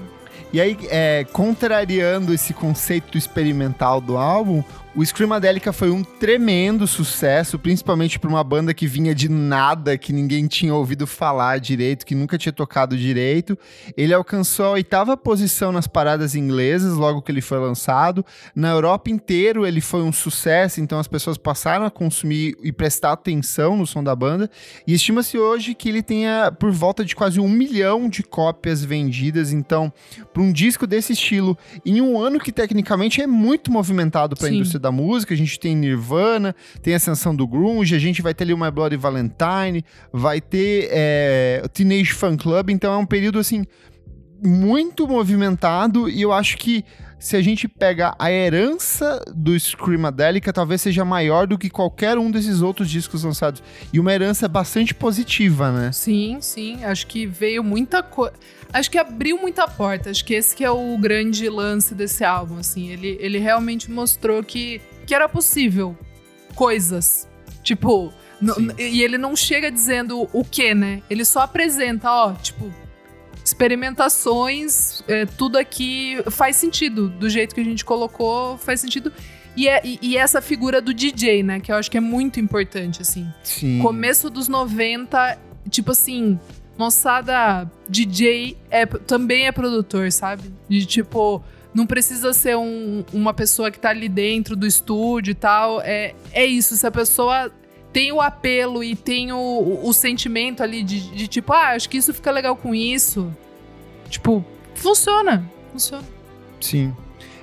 E 0.52 0.60
aí, 0.60 0.78
é, 0.88 1.26
contrariando 1.32 2.32
esse 2.32 2.54
conceito 2.54 3.18
experimental 3.18 4.00
do 4.00 4.16
álbum, 4.16 4.62
o 4.96 5.04
Screamadelica 5.04 5.74
foi 5.74 5.90
um 5.90 6.02
tremendo 6.02 6.86
sucesso, 6.86 7.58
principalmente 7.58 8.18
para 8.18 8.30
uma 8.30 8.42
banda 8.42 8.72
que 8.72 8.86
vinha 8.86 9.14
de 9.14 9.28
nada, 9.28 9.98
que 9.98 10.10
ninguém 10.10 10.46
tinha 10.46 10.74
ouvido 10.74 11.06
falar 11.06 11.60
direito, 11.60 12.06
que 12.06 12.14
nunca 12.14 12.38
tinha 12.38 12.52
tocado 12.52 12.96
direito. 12.96 13.58
Ele 13.94 14.14
alcançou 14.14 14.64
a 14.64 14.70
oitava 14.70 15.14
posição 15.14 15.70
nas 15.70 15.86
paradas 15.86 16.34
inglesas 16.34 16.94
logo 16.94 17.20
que 17.20 17.30
ele 17.30 17.42
foi 17.42 17.58
lançado. 17.58 18.24
Na 18.54 18.70
Europa 18.70 19.10
inteiro 19.10 19.66
ele 19.66 19.82
foi 19.82 20.00
um 20.00 20.10
sucesso, 20.10 20.80
então 20.80 20.98
as 20.98 21.06
pessoas 21.06 21.36
passaram 21.36 21.84
a 21.84 21.90
consumir 21.90 22.56
e 22.62 22.72
prestar 22.72 23.12
atenção 23.12 23.76
no 23.76 23.86
som 23.86 24.02
da 24.02 24.16
banda. 24.16 24.50
E 24.86 24.94
estima-se 24.94 25.36
hoje 25.36 25.74
que 25.74 25.90
ele 25.90 26.02
tenha 26.02 26.50
por 26.58 26.72
volta 26.72 27.04
de 27.04 27.14
quase 27.14 27.38
um 27.38 27.50
milhão 27.50 28.08
de 28.08 28.22
cópias 28.22 28.82
vendidas. 28.82 29.52
Então, 29.52 29.92
para 30.32 30.42
um 30.42 30.50
disco 30.50 30.86
desse 30.86 31.12
estilo, 31.12 31.56
em 31.84 32.00
um 32.00 32.18
ano 32.18 32.40
que 32.40 32.50
tecnicamente 32.50 33.20
é 33.20 33.26
muito 33.26 33.70
movimentado 33.70 34.34
para 34.34 34.48
a 34.48 34.50
indústria 34.50 34.85
da 34.86 34.92
música, 34.92 35.34
a 35.34 35.36
gente 35.36 35.58
tem 35.58 35.74
Nirvana, 35.74 36.54
tem 36.80 36.94
ascensão 36.94 37.34
do 37.34 37.46
grunge, 37.46 37.94
a 37.94 37.98
gente 37.98 38.22
vai 38.22 38.32
ter 38.32 38.44
ali 38.44 38.54
My 38.54 38.70
Bloody 38.70 38.96
Valentine, 38.96 39.84
vai 40.12 40.40
ter 40.40 40.88
é, 40.92 41.62
Teenage 41.72 42.12
Fan 42.12 42.36
Club, 42.36 42.70
então 42.70 42.92
é 42.94 42.96
um 42.96 43.06
período 43.06 43.38
assim 43.38 43.64
muito 44.42 45.08
movimentado 45.08 46.08
e 46.08 46.22
eu 46.22 46.32
acho 46.32 46.56
que 46.58 46.84
se 47.18 47.36
a 47.36 47.42
gente 47.42 47.66
pega 47.66 48.14
a 48.18 48.30
herança 48.30 49.22
do 49.34 49.58
Screamadelica, 49.58 50.52
talvez 50.52 50.82
seja 50.82 51.04
maior 51.04 51.46
do 51.46 51.56
que 51.56 51.70
qualquer 51.70 52.18
um 52.18 52.30
desses 52.30 52.60
outros 52.60 52.90
discos 52.90 53.24
lançados. 53.24 53.62
E 53.92 53.98
uma 53.98 54.12
herança 54.12 54.46
bastante 54.46 54.94
positiva, 54.94 55.72
né? 55.72 55.92
Sim, 55.92 56.38
sim. 56.40 56.84
Acho 56.84 57.06
que 57.06 57.26
veio 57.26 57.64
muita 57.64 58.02
coisa. 58.02 58.34
Acho 58.72 58.90
que 58.90 58.98
abriu 58.98 59.38
muita 59.38 59.66
porta. 59.66 60.10
Acho 60.10 60.24
que 60.24 60.34
esse 60.34 60.54
que 60.54 60.64
é 60.64 60.70
o 60.70 60.96
grande 60.98 61.48
lance 61.48 61.94
desse 61.94 62.22
álbum, 62.22 62.58
assim. 62.58 62.88
Ele, 62.90 63.16
ele 63.20 63.38
realmente 63.38 63.90
mostrou 63.90 64.42
que, 64.42 64.80
que 65.06 65.14
era 65.14 65.28
possível 65.28 65.96
coisas. 66.54 67.26
Tipo, 67.62 68.12
e 68.78 69.02
ele 69.02 69.16
não 69.16 69.34
chega 69.34 69.70
dizendo 69.70 70.28
o 70.32 70.44
que, 70.44 70.74
né? 70.74 71.02
Ele 71.08 71.24
só 71.24 71.40
apresenta, 71.40 72.10
ó, 72.10 72.32
tipo, 72.34 72.72
experimentações, 73.46 75.02
é, 75.06 75.24
tudo 75.24 75.56
aqui 75.56 76.20
faz 76.30 76.56
sentido. 76.56 77.08
Do 77.08 77.30
jeito 77.30 77.54
que 77.54 77.60
a 77.60 77.64
gente 77.64 77.84
colocou, 77.84 78.58
faz 78.58 78.80
sentido. 78.80 79.12
E, 79.56 79.68
é, 79.68 79.80
e, 79.84 79.98
e, 80.02 80.16
essa 80.16 80.42
figura 80.42 80.82
do 80.82 80.92
DJ, 80.92 81.44
né? 81.44 81.60
Que 81.60 81.70
eu 81.70 81.76
acho 81.76 81.88
que 81.88 81.96
é 81.96 82.00
muito 82.00 82.40
importante, 82.40 83.00
assim. 83.00 83.26
Sim. 83.44 83.78
Começo 83.80 84.28
dos 84.28 84.48
90, 84.48 85.38
tipo 85.70 85.92
assim, 85.92 86.38
moçada, 86.76 87.70
DJ 87.88 88.58
é, 88.68 88.84
também 88.84 89.46
é 89.46 89.52
produtor, 89.52 90.10
sabe? 90.10 90.52
De 90.68 90.84
tipo, 90.84 91.42
não 91.72 91.86
precisa 91.86 92.32
ser 92.32 92.56
um, 92.56 93.04
uma 93.12 93.32
pessoa 93.32 93.70
que 93.70 93.78
tá 93.78 93.90
ali 93.90 94.08
dentro 94.08 94.56
do 94.56 94.66
estúdio 94.66 95.30
e 95.30 95.34
tal. 95.34 95.80
É, 95.82 96.14
é 96.32 96.44
isso, 96.44 96.76
se 96.76 96.86
a 96.86 96.90
pessoa 96.90 97.50
tem 97.96 98.12
o 98.12 98.20
apelo 98.20 98.84
e 98.84 98.94
tem 98.94 99.32
o, 99.32 99.80
o, 99.82 99.90
sentimento 99.94 100.62
ali 100.62 100.82
de, 100.82 101.00
de, 101.12 101.26
tipo, 101.26 101.50
ah, 101.54 101.68
acho 101.68 101.88
que 101.88 101.96
isso 101.96 102.12
fica 102.12 102.30
legal 102.30 102.54
com 102.54 102.74
isso. 102.74 103.34
Tipo, 104.10 104.44
funciona. 104.74 105.50
Funciona. 105.72 106.04
Sim. 106.60 106.94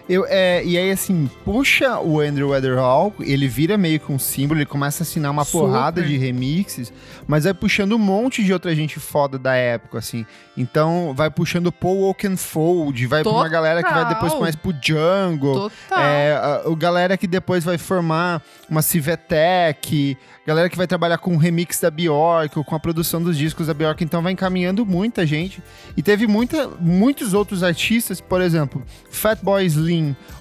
Eu, 0.08 0.26
é, 0.28 0.64
e 0.66 0.78
aí, 0.78 0.92
assim, 0.92 1.30
puxa 1.46 2.00
o 2.00 2.20
Andrew 2.20 2.50
Weatherall, 2.50 3.14
ele 3.22 3.48
vira 3.48 3.78
meio 3.78 4.00
que 4.00 4.12
um 4.12 4.20
símbolo, 4.20 4.60
ele 4.60 4.66
começa 4.66 5.02
a 5.02 5.06
assinar 5.06 5.32
uma 5.32 5.46
Super. 5.46 5.68
porrada 5.68 6.02
de 6.02 6.18
remixes, 6.18 6.92
mas 7.26 7.46
vai 7.46 7.54
puxando 7.54 7.94
um 7.94 7.98
monte 7.98 8.44
de 8.44 8.52
outra 8.52 8.76
gente 8.76 9.00
foda 9.00 9.40
da 9.40 9.56
época, 9.56 10.00
assim. 10.00 10.26
Então, 10.58 11.14
vai 11.16 11.30
puxando 11.30 11.72
Paul 11.72 12.02
Oakenfold, 12.02 13.08
vai 13.08 13.24
Total. 13.24 13.40
pra 13.40 13.48
uma 13.48 13.50
galera 13.50 13.84
que 13.84 13.94
vai 13.94 14.06
depois 14.08 14.38
mais 14.40 14.56
pro 14.56 14.74
Django. 14.74 15.54
Total. 15.54 16.00
É, 16.00 16.34
a, 16.34 16.64
a 16.70 16.76
galera 16.76 17.16
que 17.16 17.26
depois 17.26 17.64
vai 17.64 17.78
formar 17.78 18.42
uma 18.70 18.82
Civetec, 18.82 20.18
galera 20.46 20.70
que 20.70 20.78
vai 20.78 20.86
trabalhar 20.86 21.18
com 21.18 21.34
o 21.34 21.38
remix 21.38 21.80
da 21.80 21.90
Bjork, 21.90 22.58
ou 22.58 22.64
com 22.64 22.76
a 22.76 22.80
produção 22.80 23.22
dos 23.22 23.38
discos 23.38 23.68
da 23.68 23.74
Bjork, 23.74 24.04
então 24.04 24.22
vai 24.22 24.34
encaminhando 24.34 24.86
muita 24.86 25.26
gente. 25.26 25.64
E 25.96 26.04
teve 26.04 26.28
muita, 26.28 26.68
muitos 26.80 27.34
outros 27.34 27.64
artistas, 27.64 28.20
por 28.20 28.42
exemplo, 28.42 28.84
Fatboy 29.10 29.66
Slim, 29.66 29.93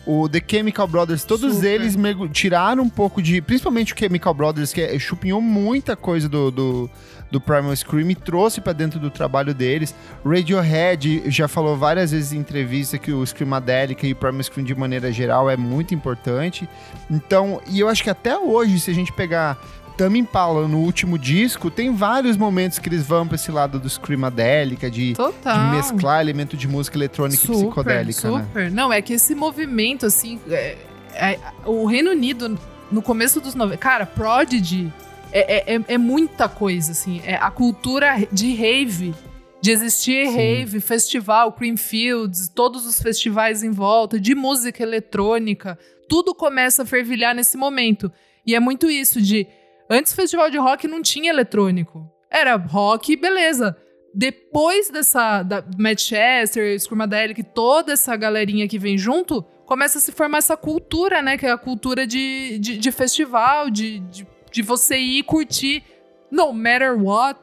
o 0.06 0.28
The 0.28 0.42
Chemical 0.46 0.86
Brothers, 0.86 1.24
todos 1.24 1.54
Super. 1.56 1.68
eles 1.68 1.96
tiraram 2.32 2.82
um 2.82 2.88
pouco 2.88 3.22
de. 3.22 3.40
Principalmente 3.40 3.94
o 3.94 3.98
Chemical 3.98 4.34
Brothers, 4.34 4.72
que 4.72 4.80
é, 4.80 4.98
chupinhou 4.98 5.40
muita 5.40 5.96
coisa 5.96 6.28
do, 6.28 6.50
do 6.50 6.90
do 7.32 7.40
Primal 7.40 7.74
Scream 7.74 8.10
e 8.10 8.14
trouxe 8.14 8.60
para 8.60 8.74
dentro 8.74 9.00
do 9.00 9.10
trabalho 9.10 9.54
deles. 9.54 9.94
Radiohead 10.22 11.30
já 11.30 11.48
falou 11.48 11.76
várias 11.76 12.12
vezes 12.12 12.34
em 12.34 12.38
entrevista 12.38 12.98
que 12.98 13.10
o 13.10 13.24
Screamadelica 13.24 14.06
e 14.06 14.12
o 14.12 14.16
Primal 14.16 14.42
Scream 14.42 14.64
de 14.64 14.74
maneira 14.74 15.10
geral 15.10 15.48
é 15.48 15.56
muito 15.56 15.94
importante. 15.94 16.68
Então, 17.10 17.60
e 17.66 17.80
eu 17.80 17.88
acho 17.88 18.04
que 18.04 18.10
até 18.10 18.38
hoje, 18.38 18.78
se 18.78 18.90
a 18.90 18.94
gente 18.94 19.10
pegar 19.14 19.58
Tame 19.92 20.18
Impala 20.18 20.66
no 20.66 20.78
último 20.78 21.18
disco, 21.18 21.70
tem 21.70 21.94
vários 21.94 22.36
momentos 22.36 22.78
que 22.78 22.88
eles 22.88 23.06
vão 23.06 23.26
pra 23.26 23.36
esse 23.36 23.50
lado 23.50 23.78
do 23.78 23.88
Screamadélica, 23.88 24.90
de, 24.90 25.12
de 25.12 25.70
mesclar 25.70 26.20
elemento 26.20 26.56
de 26.56 26.66
música 26.66 26.96
eletrônica 26.96 27.40
super, 27.40 27.52
e 27.52 27.64
psicodélica, 27.64 28.30
né? 28.30 28.44
super. 28.44 28.64
Né? 28.64 28.70
Não, 28.70 28.92
é 28.92 29.00
que 29.00 29.12
esse 29.12 29.34
movimento, 29.34 30.06
assim, 30.06 30.40
é, 30.48 30.76
é, 31.14 31.38
o 31.64 31.86
Reino 31.86 32.10
Unido, 32.10 32.58
no 32.90 33.02
começo 33.02 33.40
dos 33.40 33.54
90... 33.54 33.76
Cara, 33.76 34.06
Prodigy 34.06 34.92
é, 35.32 35.72
é, 35.72 35.76
é, 35.76 35.80
é, 35.88 35.98
muita 35.98 36.48
coisa, 36.48 36.92
assim. 36.92 37.22
É 37.24 37.34
a 37.34 37.50
cultura 37.50 38.26
de 38.30 38.54
rave, 38.54 39.14
de 39.60 39.70
existir 39.70 40.26
Sim. 40.26 40.36
rave, 40.36 40.80
festival, 40.80 41.52
Creamfields, 41.52 42.48
todos 42.48 42.84
os 42.86 43.00
festivais 43.00 43.62
em 43.62 43.70
volta, 43.70 44.20
de 44.20 44.34
música 44.34 44.82
eletrônica, 44.82 45.78
tudo 46.08 46.34
começa 46.34 46.82
a 46.82 46.86
fervilhar 46.86 47.34
nesse 47.34 47.56
momento. 47.56 48.12
E 48.46 48.54
é 48.54 48.60
muito 48.60 48.90
isso 48.90 49.20
de 49.22 49.46
Antes 49.88 50.12
o 50.12 50.16
festival 50.16 50.50
de 50.50 50.58
rock 50.58 50.86
não 50.88 51.02
tinha 51.02 51.30
eletrônico. 51.30 52.10
Era 52.30 52.56
rock, 52.56 53.16
beleza. 53.16 53.76
Depois 54.14 54.90
dessa 54.90 55.42
da 55.42 55.64
Manchester, 55.78 56.78
Screamadelic, 56.78 57.42
toda 57.42 57.92
essa 57.92 58.14
galerinha 58.16 58.68
que 58.68 58.78
vem 58.78 58.96
junto, 58.98 59.42
começa 59.66 59.98
a 59.98 60.00
se 60.00 60.12
formar 60.12 60.38
essa 60.38 60.56
cultura, 60.56 61.22
né? 61.22 61.36
Que 61.38 61.46
é 61.46 61.50
a 61.50 61.58
cultura 61.58 62.06
de, 62.06 62.58
de, 62.58 62.76
de 62.76 62.92
festival, 62.92 63.70
de, 63.70 64.00
de, 64.00 64.26
de, 64.50 64.62
você 64.62 64.98
ir 64.98 65.22
curtir 65.22 65.82
no 66.30 66.52
matter 66.52 67.02
what. 67.02 67.38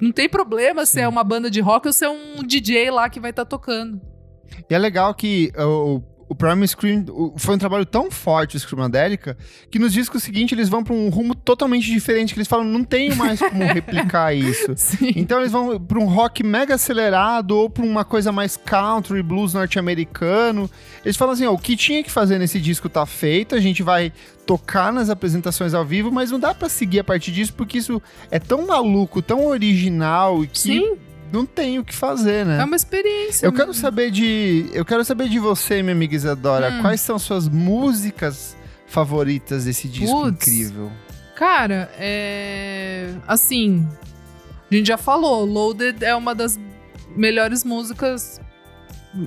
Não 0.00 0.12
tem 0.12 0.28
problema 0.28 0.84
Sim. 0.84 0.92
se 0.92 1.00
é 1.00 1.08
uma 1.08 1.24
banda 1.24 1.50
de 1.50 1.60
rock 1.60 1.86
ou 1.86 1.92
se 1.92 2.04
é 2.04 2.10
um 2.10 2.42
DJ 2.44 2.90
lá 2.90 3.08
que 3.08 3.20
vai 3.20 3.30
estar 3.30 3.44
tá 3.44 3.48
tocando. 3.48 4.00
E 4.68 4.74
é 4.74 4.78
legal 4.78 5.14
que 5.14 5.52
o 5.56 6.02
o 6.30 6.34
Prime 6.36 6.66
Screen 6.66 7.04
foi 7.36 7.56
um 7.56 7.58
trabalho 7.58 7.84
tão 7.84 8.08
forte, 8.08 8.56
o 8.56 8.60
Screamadelica, 8.60 9.36
que 9.68 9.80
nos 9.80 9.92
discos 9.92 10.22
seguintes 10.22 10.56
eles 10.56 10.68
vão 10.68 10.84
para 10.84 10.94
um 10.94 11.08
rumo 11.08 11.34
totalmente 11.34 11.90
diferente, 11.90 12.32
que 12.32 12.38
eles 12.38 12.46
falam, 12.46 12.64
não 12.64 12.84
tenho 12.84 13.16
mais 13.16 13.40
como 13.40 13.64
replicar 13.64 14.32
isso. 14.32 14.72
Sim. 14.76 15.12
Então 15.16 15.40
eles 15.40 15.50
vão 15.50 15.80
para 15.80 15.98
um 15.98 16.04
rock 16.04 16.44
mega 16.44 16.76
acelerado 16.76 17.50
ou 17.56 17.68
para 17.68 17.84
uma 17.84 18.04
coisa 18.04 18.30
mais 18.30 18.56
country, 18.56 19.24
blues 19.24 19.54
norte-americano. 19.54 20.70
Eles 21.04 21.16
falam 21.16 21.34
assim, 21.34 21.46
ó, 21.46 21.52
o 21.52 21.58
que 21.58 21.76
tinha 21.76 22.00
que 22.00 22.12
fazer 22.12 22.38
nesse 22.38 22.60
disco 22.60 22.88
tá 22.88 23.04
feito, 23.04 23.56
a 23.56 23.60
gente 23.60 23.82
vai 23.82 24.12
tocar 24.46 24.92
nas 24.92 25.10
apresentações 25.10 25.74
ao 25.74 25.84
vivo, 25.84 26.12
mas 26.12 26.30
não 26.30 26.38
dá 26.38 26.54
para 26.54 26.68
seguir 26.68 27.00
a 27.00 27.04
partir 27.04 27.32
disso 27.32 27.52
porque 27.54 27.78
isso 27.78 28.00
é 28.30 28.38
tão 28.38 28.68
maluco, 28.68 29.20
tão 29.20 29.46
original 29.46 30.44
e 30.44 30.46
que 30.46 30.60
Sim 30.60 30.96
não 31.32 31.46
tem 31.46 31.78
o 31.78 31.84
que 31.84 31.94
fazer, 31.94 32.44
né? 32.44 32.60
É 32.60 32.64
uma 32.64 32.76
experiência. 32.76 33.46
Eu 33.46 33.52
mesmo. 33.52 33.64
quero 33.64 33.74
saber 33.74 34.10
de. 34.10 34.70
Eu 34.72 34.84
quero 34.84 35.04
saber 35.04 35.28
de 35.28 35.38
você, 35.38 35.82
minha 35.82 35.94
amiga 35.94 36.14
Isadora. 36.14 36.70
Hum. 36.70 36.82
Quais 36.82 37.00
são 37.00 37.18
suas 37.18 37.48
músicas 37.48 38.56
favoritas 38.86 39.64
desse 39.64 39.88
disco 39.88 40.22
Puts, 40.22 40.48
incrível? 40.48 40.90
Cara, 41.36 41.90
é. 41.98 43.12
Assim. 43.26 43.86
A 44.70 44.74
gente 44.74 44.86
já 44.86 44.96
falou, 44.96 45.44
Loaded 45.44 46.04
é 46.04 46.14
uma 46.14 46.32
das 46.32 46.58
melhores 47.16 47.64
músicas 47.64 48.40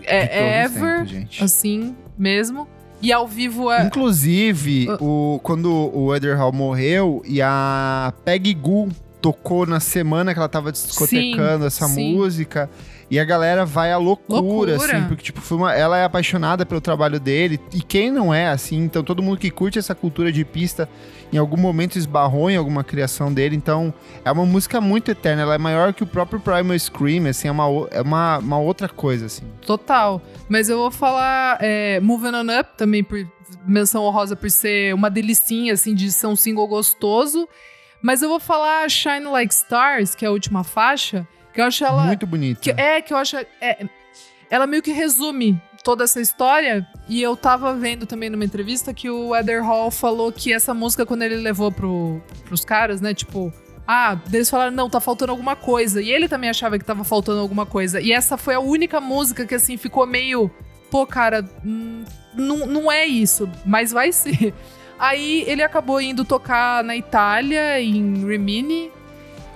é, 0.05 0.63
ever. 0.63 1.05
Tempo, 1.05 1.43
assim, 1.43 1.95
mesmo. 2.17 2.67
E 3.01 3.11
ao 3.11 3.27
vivo 3.27 3.69
é. 3.69 3.85
Inclusive, 3.85 4.87
uh. 4.89 5.03
o, 5.35 5.39
quando 5.39 5.69
o 5.93 6.15
Eder 6.15 6.37
Hall 6.37 6.53
morreu 6.53 7.21
e 7.25 7.41
a 7.41 8.13
Peggy 8.23 8.53
Goo 8.53 8.87
tocou 9.23 9.65
na 9.65 9.79
semana 9.79 10.33
que 10.33 10.39
ela 10.39 10.49
tava 10.49 10.69
discotecando 10.69 11.61
sim, 11.61 11.67
essa 11.67 11.87
sim. 11.87 12.13
música. 12.13 12.69
E 13.09 13.17
a 13.17 13.23
galera 13.23 13.65
vai 13.65 13.91
à 13.91 13.97
loucura, 13.97 14.41
Loucura. 14.41 14.75
assim, 14.75 15.07
porque, 15.07 15.23
tipo, 15.23 15.39
foi 15.39 15.57
uma- 15.57 15.73
ela 15.73 15.97
é 15.97 16.03
apaixonada 16.03 16.65
pelo 16.65 16.81
trabalho 16.81 17.19
dele. 17.21 17.57
E 17.73 17.81
quem 17.81 18.11
não 18.11 18.33
é, 18.33 18.47
assim, 18.47 18.77
então 18.83 19.01
todo 19.01 19.23
mundo 19.23 19.37
que 19.37 19.49
curte 19.49 19.79
essa 19.79 19.95
cultura 19.95 20.29
de 20.31 20.43
pista, 20.43 20.89
em 21.31 21.37
algum 21.37 21.55
momento 21.55 21.95
esbarrou 21.95 22.49
em 22.49 22.57
alguma 22.57 22.83
criação 22.83 23.31
dele. 23.33 23.55
Então, 23.55 23.93
é 24.25 24.31
uma 24.31 24.45
música 24.45 24.81
muito 24.81 25.09
eterna. 25.09 25.43
Ela 25.43 25.55
é 25.55 25.57
maior 25.57 25.93
que 25.93 26.03
o 26.03 26.07
próprio 26.07 26.39
Primal 26.39 26.77
Scream, 26.77 27.27
assim, 27.27 27.47
é 27.47 27.51
uma, 27.51 27.65
é 27.91 28.01
uma, 28.01 28.39
uma 28.39 28.57
outra 28.59 28.89
coisa, 28.89 29.27
assim. 29.27 29.43
Total. 29.65 30.21
Mas 30.49 30.67
eu 30.67 30.77
vou 30.77 30.91
falar 30.91 31.59
é, 31.61 31.99
Moving 32.01 32.35
On 32.35 32.59
Up 32.59 32.71
também, 32.75 33.03
por 33.03 33.25
menção 33.65 34.03
honrosa 34.03 34.35
por 34.35 34.49
ser 34.51 34.93
uma 34.93 35.09
delicinha, 35.09 35.73
assim, 35.73 35.93
de 35.95 36.11
ser 36.11 36.27
um 36.27 36.35
single 36.35 36.67
gostoso. 36.67 37.47
Mas 38.03 38.21
eu 38.21 38.27
vou 38.29 38.39
falar 38.39 38.87
Shine 38.89 39.25
Like 39.25 39.53
Stars, 39.53 40.13
que 40.13 40.25
é 40.25 40.27
a 40.27 40.31
última 40.31 40.63
faixa, 40.63 41.25
que 41.53 41.61
eu 41.61 41.65
acho 41.65 41.83
ela. 41.85 42.03
Muito 42.05 42.27
bonita. 42.27 42.59
que- 42.61 42.69
é, 42.71 43.01
que 43.01 43.13
eu 43.13 43.17
acho. 43.17 43.37
é, 43.61 43.87
ela 44.49 44.67
meio 44.67 44.83
que 44.83 44.91
resume 44.91 45.59
toda 45.83 46.03
essa 46.03 46.19
história. 46.21 46.85
E 47.07 47.21
eu 47.21 47.35
tava 47.35 47.73
vendo 47.73 48.05
também 48.05 48.29
numa 48.29 48.43
entrevista 48.45 48.93
que 48.93 49.09
o 49.09 49.35
Eder 49.35 49.63
Hall 49.65 49.89
falou 49.89 50.31
que 50.31 50.53
essa 50.53 50.73
música, 50.73 51.05
quando 51.05 51.23
ele 51.23 51.37
levou 51.37 51.71
pro, 51.71 52.21
pros 52.45 52.63
caras, 52.65 52.99
né? 53.01 53.13
Tipo, 53.13 53.51
ah, 53.87 54.17
eles 54.31 54.49
falaram, 54.49 54.71
não, 54.71 54.89
tá 54.89 54.99
faltando 54.99 55.31
alguma 55.31 55.55
coisa. 55.55 56.01
E 56.01 56.11
ele 56.11 56.27
também 56.27 56.49
achava 56.49 56.77
que 56.77 56.85
tava 56.85 57.03
faltando 57.05 57.39
alguma 57.39 57.65
coisa. 57.65 57.99
E 58.01 58.11
essa 58.11 58.37
foi 58.37 58.53
a 58.53 58.59
única 58.59 58.99
música 59.01 59.45
que, 59.45 59.55
assim, 59.55 59.77
ficou 59.77 60.05
meio. 60.05 60.51
Pô, 60.91 61.07
cara, 61.07 61.43
não, 62.33 62.65
não 62.67 62.91
é 62.91 63.05
isso, 63.05 63.49
mas 63.65 63.91
vai 63.91 64.11
ser. 64.11 64.53
Aí 64.99 65.43
ele 65.47 65.61
acabou 65.63 65.99
indo 65.99 66.23
tocar 66.23 66.83
na 66.83 66.95
Itália, 66.95 67.81
em 67.81 68.25
Rimini. 68.25 68.91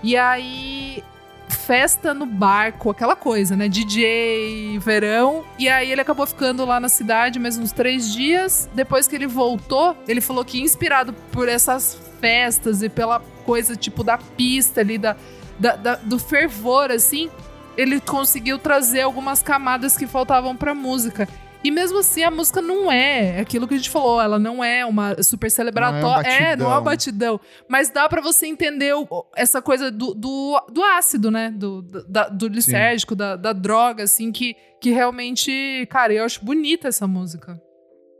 E 0.04 0.15
aí 0.17 1.04
festa 1.50 2.13
no 2.13 2.26
barco, 2.26 2.89
aquela 2.89 3.15
coisa, 3.15 3.56
né? 3.56 3.67
DJ, 3.67 4.80
verão. 4.80 5.43
E 5.60 5.67
aí 5.69 5.91
ele 5.91 6.02
acabou 6.02 6.26
ficando 6.26 6.63
lá 6.65 6.80
na 6.80 6.89
cidade 6.89 7.39
mais 7.39 7.58
uns 7.58 7.71
três 7.71 8.13
dias. 8.13 8.69
Depois 8.73 9.08
que 9.08 9.15
ele 9.15 9.28
voltou, 9.28 9.95
ele 10.08 10.21
falou 10.21 10.43
que 10.45 10.62
inspirado 10.62 11.13
por 11.32 11.47
essas 11.50 11.97
festas 12.21 12.82
e 12.84 12.89
pela 12.89 13.19
coisa 13.45 13.76
tipo 13.76 14.04
da 14.04 14.17
pista 14.17 14.82
ali, 14.82 14.97
da, 14.97 15.15
da- 15.60 15.76
da- 15.76 15.95
do 15.95 16.17
fervor, 16.19 16.91
assim, 16.91 17.30
ele 17.78 18.00
conseguiu 18.02 18.58
trazer 18.60 19.02
algumas 19.02 19.41
camadas 19.43 19.97
que 19.97 20.08
faltavam 20.08 20.56
pra 20.56 20.73
música. 20.73 21.28
E 21.63 21.72
mesmo 21.72 22.00
assim, 22.00 22.24
a 22.24 22.32
música 22.32 22.62
não 22.62 22.89
é 22.91 23.39
aquilo 23.39 23.67
que 23.67 23.74
a 23.74 23.78
gente 23.78 23.89
falou, 23.89 24.22
ela 24.22 24.39
não 24.39 24.63
é 24.63 24.86
uma 24.86 25.22
super 25.22 25.50
celebratória. 25.52 26.28
É, 26.30 26.56
não 26.56 26.72
é 26.72 26.78
um 26.80 26.84
batidão. 26.84 27.39
Mas 27.67 27.89
dá 27.89 28.08
pra 28.08 28.22
você 28.22 28.46
entender 28.48 28.93
o- 28.96 29.26
essa 29.36 29.62
coisa 29.62 29.91
do, 29.91 30.13
do, 30.13 30.60
do 30.72 30.84
ácido, 30.84 31.30
né? 31.32 31.52
Do, 31.52 31.82
da- 31.82 32.30
do 32.30 32.48
lisérgico, 32.48 33.15
da, 33.15 33.36
da 33.36 33.54
droga, 33.54 34.04
assim, 34.04 34.32
que, 34.32 34.56
que 34.80 34.91
realmente. 34.91 35.86
Cara, 35.89 36.13
eu 36.13 36.24
acho 36.24 36.43
bonita 36.46 36.88
essa 36.88 37.08
música. 37.08 37.60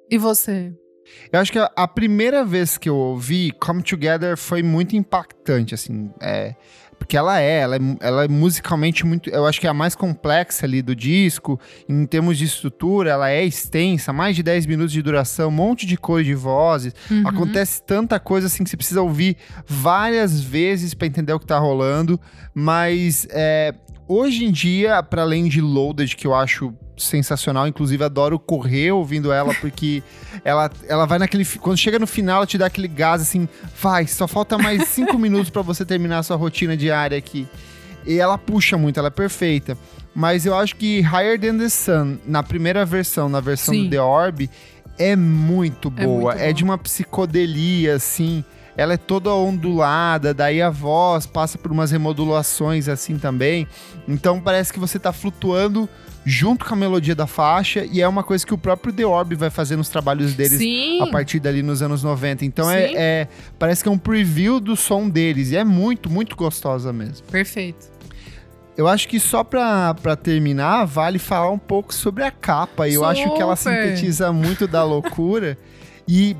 E 0.10 0.18
você? 0.18 0.74
Eu 1.32 1.40
acho 1.40 1.52
que 1.52 1.60
a, 1.60 1.72
a 1.76 1.88
primeira 1.88 2.44
vez 2.44 2.78
que 2.78 2.90
eu 2.90 2.96
ouvi 2.98 3.52
Come 3.52 3.82
Together 3.82 4.36
foi 4.36 4.62
muito 4.62 4.94
impactante, 4.96 5.74
assim, 5.74 6.12
é, 6.22 6.54
porque 7.08 7.16
ela 7.16 7.40
é, 7.40 7.60
ela 7.62 7.78
é, 7.78 7.80
ela 8.02 8.24
é 8.26 8.28
musicalmente 8.28 9.06
muito, 9.06 9.30
eu 9.30 9.46
acho 9.48 9.62
que 9.62 9.66
é 9.66 9.70
a 9.70 9.74
mais 9.74 9.96
complexa 9.96 10.66
ali 10.66 10.82
do 10.82 10.94
disco, 10.94 11.58
em 11.88 12.06
termos 12.06 12.38
de 12.38 12.44
estrutura, 12.44 13.12
ela 13.12 13.30
é 13.30 13.46
extensa, 13.46 14.12
mais 14.12 14.36
de 14.36 14.44
10 14.44 14.66
minutos 14.66 14.92
de 14.92 15.02
duração, 15.02 15.48
um 15.48 15.52
monte 15.52 15.86
de 15.86 15.96
cor 15.96 16.22
de 16.22 16.36
vozes, 16.36 16.94
Uhum. 17.10 17.24
acontece 17.26 17.82
tanta 17.82 18.20
coisa 18.20 18.48
assim 18.48 18.62
que 18.62 18.70
você 18.70 18.76
precisa 18.76 19.02
ouvir 19.02 19.38
várias 19.66 20.42
vezes 20.42 20.94
pra 20.94 21.08
entender 21.08 21.32
o 21.32 21.40
que 21.40 21.46
tá 21.46 21.58
rolando, 21.58 22.20
mas 22.54 23.26
é, 23.32 23.74
hoje 24.08 24.46
em 24.46 24.52
dia, 24.52 25.02
para 25.04 25.22
além 25.22 25.48
de 25.48 25.62
Loaded, 25.62 26.16
que 26.16 26.26
eu 26.28 26.34
acho 26.36 26.74
sensacional, 26.98 27.68
inclusive 27.68 28.04
adoro 28.04 28.40
correr 28.40 28.92
ouvindo 28.92 29.32
ela, 29.32 29.54
porque 29.56 30.02
ela, 30.44 30.70
ela 30.88 31.06
vai 31.06 31.20
naquele. 31.20 31.46
Quando 31.46 31.78
chega 31.78 32.00
no 32.00 32.08
final, 32.08 32.38
ela 32.38 32.48
te 32.48 32.58
dá 32.58 32.66
aquele 32.66 32.88
gás 32.88 33.22
assim, 33.22 33.48
vai, 33.82 34.08
só 34.08 34.28
falta 34.28 34.58
mais 34.58 34.88
cinco 34.88 35.18
minutos 35.20 35.50
pra 35.50 35.62
você 35.62 35.86
terminar 35.86 36.20
a 36.20 36.24
sua 36.24 36.36
rotina 36.38 36.76
diária 36.76 37.18
aqui. 37.18 37.48
E 38.06 38.20
ela 38.20 38.38
puxa 38.38 38.78
muito, 38.78 38.98
ela 38.98 39.10
é 39.10 39.12
perfeita. 39.12 39.78
Mas 40.16 40.46
eu 40.46 40.56
acho 40.56 40.76
que 40.78 41.02
Higher 41.02 41.40
Than 41.40 41.58
the 41.60 41.70
Sun, 41.70 42.18
na 42.26 42.42
primeira 42.42 42.84
versão, 42.86 43.30
na 43.30 43.40
versão 43.40 43.76
Sim. 43.76 43.84
do 43.84 43.90
The 43.92 44.02
Orb, 44.02 44.50
é 44.98 45.16
muito 45.16 45.94
É 45.96 46.06
boa. 46.06 46.32
muito 46.32 46.44
É, 46.44 46.52
de 46.54 46.64
uma 46.64 46.78
psicodelia, 46.78 47.96
assim. 47.96 48.44
Ela 48.78 48.94
é 48.94 48.98
toda 48.98 49.34
ondulada, 49.34 50.34
daí 50.36 50.62
a 50.62 50.70
voz 50.70 51.26
passa 51.26 51.58
por 51.58 51.72
umas 51.72 51.90
remodulações 51.92 52.88
assim 52.88 53.18
também. 53.18 53.68
Então 54.08 54.40
parece 54.40 54.72
que 54.72 54.80
você 54.80 55.00
tá 55.00 55.12
flutuando 55.12 55.90
junto 56.24 56.66
com 56.66 56.74
a 56.74 56.78
melodia 56.78 57.16
da 57.16 57.26
faixa, 57.26 57.86
e 57.90 58.02
é 58.02 58.08
uma 58.08 58.22
coisa 58.22 58.46
que 58.46 58.54
o 58.54 58.58
próprio 58.58 58.94
The 58.94 59.06
Orb 59.06 59.34
vai 59.36 59.50
fazer 59.50 59.78
nos 59.78 59.88
trabalhos 59.88 60.34
deles 60.34 60.58
Sim. 60.60 61.02
a 61.02 61.08
partir 61.08 61.40
dali 61.40 61.64
nos 61.64 61.82
anos 61.82 62.04
90. 62.04 62.44
Então 62.46 62.70
é, 62.70 62.92
é- 62.94 63.28
Parece 63.58 63.82
que 63.82 63.88
é 63.90 63.92
um 63.92 63.98
preview 63.98 64.60
do 64.60 64.76
som 64.76 65.10
deles. 65.10 65.52
E 65.52 65.56
é 65.58 65.64
muito, 65.64 66.10
muito 66.10 66.36
gostosa 66.36 66.92
mesmo. 66.94 67.26
Perfeito. 67.28 67.88
Eu 68.76 68.88
acho 68.88 69.08
que 69.08 69.20
só 69.20 69.44
pra, 69.44 69.96
pra 69.96 70.16
terminar, 70.16 70.86
vale 70.86 71.18
falar 71.18 71.50
um 71.50 71.58
pouco 71.58 71.92
sobre 71.94 72.24
a 72.24 72.30
capa. 72.30 72.88
Eu 72.88 73.04
acho 73.06 73.34
que 73.34 73.42
ela 73.42 73.56
Super. 73.56 73.88
sintetiza 73.96 74.32
muito 74.32 74.68
da 74.68 74.84
loucura. 74.84 75.58
e, 76.08 76.36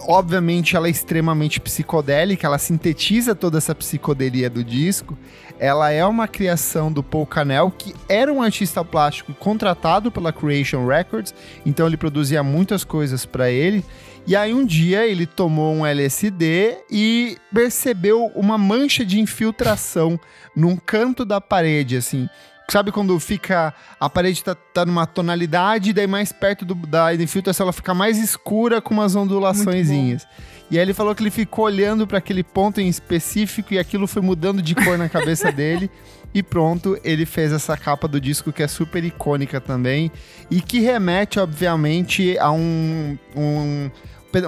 obviamente, 0.00 0.76
ela 0.76 0.86
é 0.86 0.90
extremamente 0.90 1.60
psicodélica. 1.60 2.46
Ela 2.46 2.58
sintetiza 2.58 3.34
toda 3.34 3.58
essa 3.58 3.74
psicodelia 3.74 4.48
do 4.48 4.62
disco. 4.62 5.16
Ela 5.58 5.90
é 5.90 6.04
uma 6.04 6.28
criação 6.28 6.92
do 6.92 7.02
Paul 7.02 7.26
Canel, 7.26 7.70
que 7.70 7.94
era 8.08 8.32
um 8.32 8.42
artista 8.42 8.84
plástico 8.84 9.32
contratado 9.34 10.10
pela 10.10 10.32
Creation 10.32 10.86
Records. 10.86 11.34
Então 11.64 11.86
ele 11.86 11.96
produzia 11.96 12.42
muitas 12.42 12.84
coisas 12.84 13.24
pra 13.24 13.50
ele. 13.50 13.84
E 14.26 14.34
aí 14.34 14.52
um 14.52 14.66
dia 14.66 15.06
ele 15.06 15.24
tomou 15.24 15.72
um 15.72 15.86
LSD 15.86 16.78
e 16.90 17.38
percebeu 17.54 18.26
uma 18.34 18.58
mancha 18.58 19.04
de 19.04 19.20
infiltração 19.20 20.18
num 20.54 20.76
canto 20.76 21.24
da 21.24 21.40
parede, 21.40 21.96
assim. 21.96 22.28
Sabe 22.68 22.90
quando 22.90 23.18
fica. 23.20 23.72
A 24.00 24.10
parede 24.10 24.42
tá, 24.42 24.54
tá 24.54 24.84
numa 24.84 25.06
tonalidade, 25.06 25.92
daí 25.92 26.06
mais 26.06 26.32
perto 26.32 26.64
do- 26.64 26.74
da 26.74 27.14
infiltração 27.14 27.64
ela 27.64 27.72
fica 27.72 27.94
mais 27.94 28.18
escura 28.18 28.80
com 28.80 28.92
umas 28.94 29.14
ondulaçõezinhas. 29.14 30.26
E 30.68 30.76
aí 30.76 30.82
ele 30.82 30.92
falou 30.92 31.14
que 31.14 31.22
ele 31.22 31.30
ficou 31.30 31.64
olhando 31.66 32.06
para 32.08 32.18
aquele 32.18 32.42
ponto 32.42 32.80
em 32.80 32.88
específico 32.88 33.72
e 33.72 33.78
aquilo 33.78 34.08
foi 34.08 34.20
mudando 34.20 34.60
de 34.60 34.74
cor 34.74 34.98
na 34.98 35.08
cabeça 35.08 35.50
dele. 35.52 35.88
E 36.34 36.42
pronto, 36.42 36.98
ele 37.04 37.24
fez 37.24 37.52
essa 37.52 37.76
capa 37.76 38.08
do 38.08 38.20
disco 38.20 38.52
que 38.52 38.62
é 38.64 38.68
super 38.68 39.02
icônica 39.04 39.60
também. 39.60 40.10
E 40.50 40.60
que 40.60 40.80
remete, 40.80 41.38
obviamente, 41.38 42.36
a 42.38 42.50
um. 42.50 43.16
um 43.36 43.90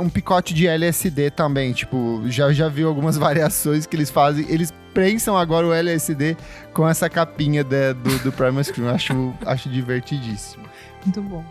um 0.01 0.09
picote 0.09 0.53
de 0.55 0.67
LSD 0.67 1.31
também, 1.31 1.73
tipo, 1.73 2.23
já, 2.27 2.53
já 2.53 2.69
viu 2.69 2.89
algumas 2.89 3.17
variações 3.19 3.87
que 3.87 3.95
eles 3.97 4.11
fazem, 4.11 4.45
eles 4.49 4.73
prensam 4.93 5.37
agora 5.37 5.67
o 5.67 5.73
LSD 5.73 6.37
com 6.75 6.89
essa 6.89 7.09
capinha 7.09 7.63
da- 7.63 7.93
do, 7.93 8.19
do 8.19 8.33
Primal 8.33 8.65
Scream, 8.65 8.89
acho, 8.95 9.33
acho 9.47 9.69
divertidíssimo. 9.69 10.65
Muito 11.05 11.23
bom. 11.23 11.45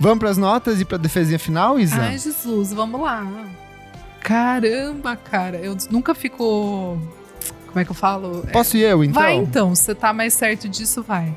Vamos 0.00 0.18
pras 0.20 0.36
notas 0.38 0.80
e 0.80 0.84
pra 0.84 0.96
defesinha 0.96 1.38
final, 1.38 1.78
Isa? 1.78 2.00
Ai, 2.00 2.16
Jesus, 2.18 2.72
vamos 2.72 3.00
lá. 3.00 3.26
Caramba, 4.20 5.16
cara. 5.16 5.56
Eu 5.58 5.76
nunca 5.90 6.14
fico. 6.14 6.98
Como 7.66 7.80
é 7.80 7.84
que 7.84 7.90
eu 7.90 7.94
falo? 7.94 8.44
É, 8.46 8.50
Posso 8.50 8.76
ir 8.76 8.82
eu, 8.82 9.02
então? 9.04 9.22
Vai 9.22 9.34
então, 9.36 9.74
você 9.74 9.94
tá 9.94 10.12
mais 10.12 10.34
certo 10.34 10.68
disso, 10.68 11.02
vai. 11.02 11.36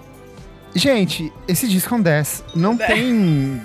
Gente, 0.74 1.32
esse 1.48 1.68
disco 1.68 1.94
é 1.94 1.98
um 1.98 2.02
10. 2.02 2.44
Não 2.56 2.78
tem. 2.78 3.62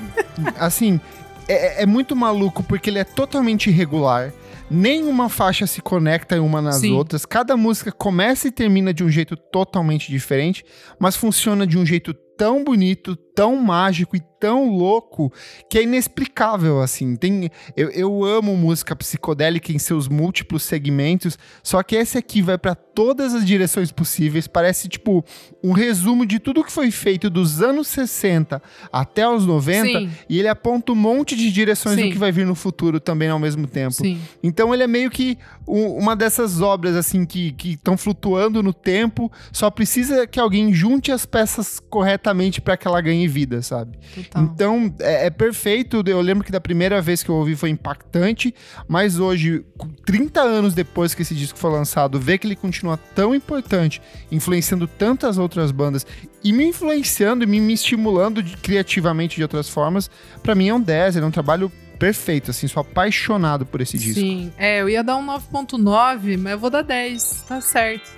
assim, 0.58 1.00
é, 1.48 1.82
é 1.82 1.86
muito 1.86 2.14
maluco 2.14 2.62
porque 2.62 2.90
ele 2.90 2.98
é 2.98 3.04
totalmente 3.04 3.70
irregular. 3.70 4.32
Nenhuma 4.68 5.28
faixa 5.28 5.66
se 5.66 5.80
conecta 5.80 6.40
uma 6.42 6.60
nas 6.60 6.76
Sim. 6.76 6.92
outras. 6.92 7.24
Cada 7.24 7.56
música 7.56 7.92
começa 7.92 8.48
e 8.48 8.50
termina 8.50 8.92
de 8.92 9.04
um 9.04 9.08
jeito 9.08 9.36
totalmente 9.36 10.10
diferente, 10.10 10.64
mas 10.98 11.14
funciona 11.16 11.66
de 11.66 11.78
um 11.78 11.86
jeito 11.86 12.12
tão 12.36 12.64
bonito, 12.64 13.16
tão 13.36 13.54
mágico 13.56 14.16
e 14.16 14.20
tão 14.40 14.68
louco 14.70 15.32
que 15.70 15.78
é 15.78 15.82
inexplicável, 15.82 16.80
assim. 16.80 17.16
Tem, 17.16 17.50
eu, 17.76 17.90
eu 17.90 18.24
amo 18.24 18.56
música 18.56 18.96
psicodélica 18.96 19.72
em 19.72 19.78
seus 19.78 20.08
múltiplos 20.08 20.62
segmentos, 20.62 21.38
só 21.62 21.82
que 21.82 21.94
esse 21.96 22.16
aqui 22.18 22.40
vai 22.42 22.56
pra 22.58 22.74
todas 22.74 23.34
as 23.34 23.44
direções 23.44 23.92
possíveis. 23.92 24.46
Parece, 24.46 24.88
tipo, 24.88 25.24
um 25.62 25.72
resumo 25.72 26.24
de 26.26 26.38
tudo 26.38 26.64
que 26.64 26.72
foi 26.72 26.90
feito 26.90 27.28
dos 27.30 27.62
anos 27.62 27.88
60 27.88 28.60
até 28.92 29.28
os 29.28 29.44
90 29.46 29.86
Sim. 29.86 30.10
e 30.28 30.38
ele 30.38 30.48
aponta 30.48 30.92
um 30.92 30.96
monte 30.96 31.36
de 31.36 31.50
direções 31.52 31.96
do 31.96 32.02
Sim. 32.02 32.10
que 32.10 32.18
vai 32.18 32.32
vir 32.32 32.46
no 32.46 32.54
futuro 32.54 32.98
também 32.98 33.28
ao 33.28 33.38
mesmo 33.38 33.66
tempo. 33.66 33.92
Sim. 33.92 34.18
Então 34.42 34.72
ele 34.72 34.82
é 34.82 34.86
meio 34.86 35.10
que 35.10 35.36
um- 35.68 35.96
uma 35.98 36.16
dessas 36.16 36.60
obras 36.62 36.96
assim 36.96 37.24
que 37.26 37.54
estão 37.64 37.96
flutuando 37.98 38.62
no 38.62 38.72
tempo, 38.72 39.30
só 39.52 39.70
precisa 39.70 40.26
que 40.26 40.40
alguém 40.40 40.72
junte 40.72 41.12
as 41.12 41.26
peças 41.26 41.78
corretamente 41.80 42.60
para 42.60 42.76
que 42.76 42.86
ela 42.88 43.00
ganhe 43.00 43.25
em 43.26 43.28
vida, 43.28 43.60
sabe? 43.62 43.98
Total. 44.14 44.42
Então, 44.42 44.94
é, 45.00 45.26
é 45.26 45.30
perfeito. 45.30 46.02
Eu 46.06 46.20
lembro 46.20 46.44
que 46.44 46.50
da 46.52 46.60
primeira 46.60 47.02
vez 47.02 47.22
que 47.22 47.28
eu 47.28 47.34
ouvi 47.34 47.54
foi 47.54 47.68
impactante, 47.70 48.54
mas 48.88 49.18
hoje, 49.18 49.64
30 50.06 50.40
anos 50.40 50.72
depois 50.74 51.14
que 51.14 51.22
esse 51.22 51.34
disco 51.34 51.58
foi 51.58 51.70
lançado, 51.70 52.18
ver 52.18 52.38
que 52.38 52.46
ele 52.46 52.56
continua 52.56 52.96
tão 52.96 53.34
importante, 53.34 54.00
influenciando 54.32 54.86
tantas 54.86 55.36
outras 55.38 55.70
bandas 55.70 56.06
e 56.42 56.52
me 56.52 56.64
influenciando 56.66 57.44
e 57.44 57.46
me, 57.46 57.60
me 57.60 57.72
estimulando 57.74 58.42
de- 58.42 58.56
criativamente 58.56 59.36
de 59.36 59.42
outras 59.42 59.68
formas, 59.68 60.10
pra 60.42 60.54
mim 60.54 60.68
é 60.68 60.74
um 60.74 60.80
10, 60.80 61.16
ele 61.16 61.24
é 61.24 61.28
um 61.28 61.32
trabalho 61.32 61.70
perfeito, 61.98 62.50
assim, 62.50 62.68
sou 62.68 62.82
apaixonado 62.82 63.64
por 63.64 63.80
esse 63.80 63.96
disco. 63.98 64.20
Sim, 64.20 64.52
é, 64.58 64.80
eu 64.82 64.88
ia 64.88 65.02
dar 65.02 65.16
um 65.16 65.26
9.9, 65.26 66.36
mas 66.38 66.52
eu 66.52 66.58
vou 66.58 66.70
dar 66.70 66.82
10, 66.82 67.44
tá 67.48 67.60
certo. 67.60 68.10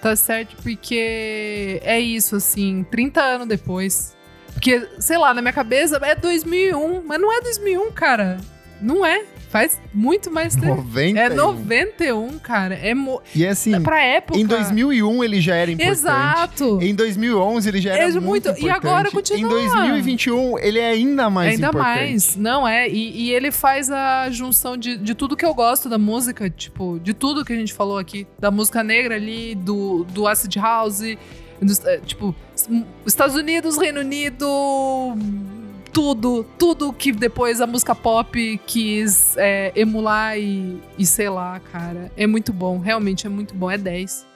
Tá 0.00 0.14
certo, 0.14 0.56
porque 0.62 1.80
é 1.82 1.98
isso, 2.00 2.36
assim, 2.36 2.86
30 2.90 3.20
anos 3.20 3.48
depois. 3.48 4.14
Porque, 4.52 4.86
sei 4.98 5.18
lá, 5.18 5.32
na 5.34 5.40
minha 5.42 5.52
cabeça 5.52 5.98
é 6.02 6.14
2001, 6.14 7.02
mas 7.06 7.20
não 7.20 7.32
é 7.32 7.40
2001, 7.40 7.90
cara. 7.92 8.38
Não 8.80 9.04
é. 9.04 9.24
Faz 9.50 9.80
muito 9.94 10.30
mais 10.30 10.54
tempo. 10.54 10.76
90. 10.76 11.18
É 11.18 11.28
91, 11.30 12.38
cara. 12.38 12.74
É, 12.74 12.92
mo... 12.94 13.22
E 13.34 13.46
assim, 13.46 13.74
é 13.74 13.80
pra 13.80 14.02
época. 14.02 14.38
em 14.38 14.44
2001 14.44 15.24
ele 15.24 15.40
já 15.40 15.54
era 15.54 15.70
importante. 15.70 15.98
Exato. 15.98 16.78
Em 16.82 16.94
2011 16.94 17.66
ele 17.66 17.80
já 17.80 17.94
era 17.94 18.02
É 18.02 18.06
muito, 18.08 18.22
muito- 18.24 18.46
e 18.48 18.50
importante. 18.50 18.70
agora 18.86 19.10
continua. 19.10 19.40
Em 19.58 19.68
2021 19.70 20.58
ele 20.58 20.78
é 20.78 20.90
ainda 20.90 21.30
mais 21.30 21.52
Ainda 21.54 21.68
importante. 21.68 21.98
mais, 21.98 22.36
não 22.36 22.68
é? 22.68 22.90
E, 22.90 23.22
e 23.22 23.32
ele 23.32 23.50
faz 23.50 23.90
a 23.90 24.28
junção 24.30 24.76
de, 24.76 24.98
de 24.98 25.14
tudo 25.14 25.34
que 25.34 25.46
eu 25.46 25.54
gosto 25.54 25.88
da 25.88 25.96
música, 25.96 26.50
tipo, 26.50 27.00
de 27.02 27.14
tudo 27.14 27.42
que 27.42 27.52
a 27.54 27.56
gente 27.56 27.72
falou 27.72 27.96
aqui, 27.96 28.26
da 28.38 28.50
música 28.50 28.82
negra 28.84 29.14
ali, 29.14 29.54
do, 29.54 30.04
do 30.12 30.28
acid 30.28 30.54
house, 30.56 31.00
é, 31.00 31.16
tipo, 32.06 32.34
s- 32.54 32.86
Estados 33.06 33.34
Unidos, 33.36 33.76
Reino 33.76 34.00
Unido, 34.00 34.46
tudo, 35.92 36.44
tudo 36.58 36.92
que 36.92 37.10
depois 37.12 37.60
a 37.60 37.66
música 37.66 37.94
pop 37.94 38.60
quis 38.66 39.36
é, 39.36 39.72
emular 39.74 40.38
e, 40.38 40.80
e 40.98 41.04
sei 41.06 41.28
lá, 41.28 41.58
cara, 41.60 42.12
é 42.16 42.26
muito 42.26 42.52
bom, 42.52 42.78
realmente 42.78 43.26
é 43.26 43.30
muito 43.30 43.54
bom, 43.54 43.70
é 43.70 43.76
10. 43.78 44.26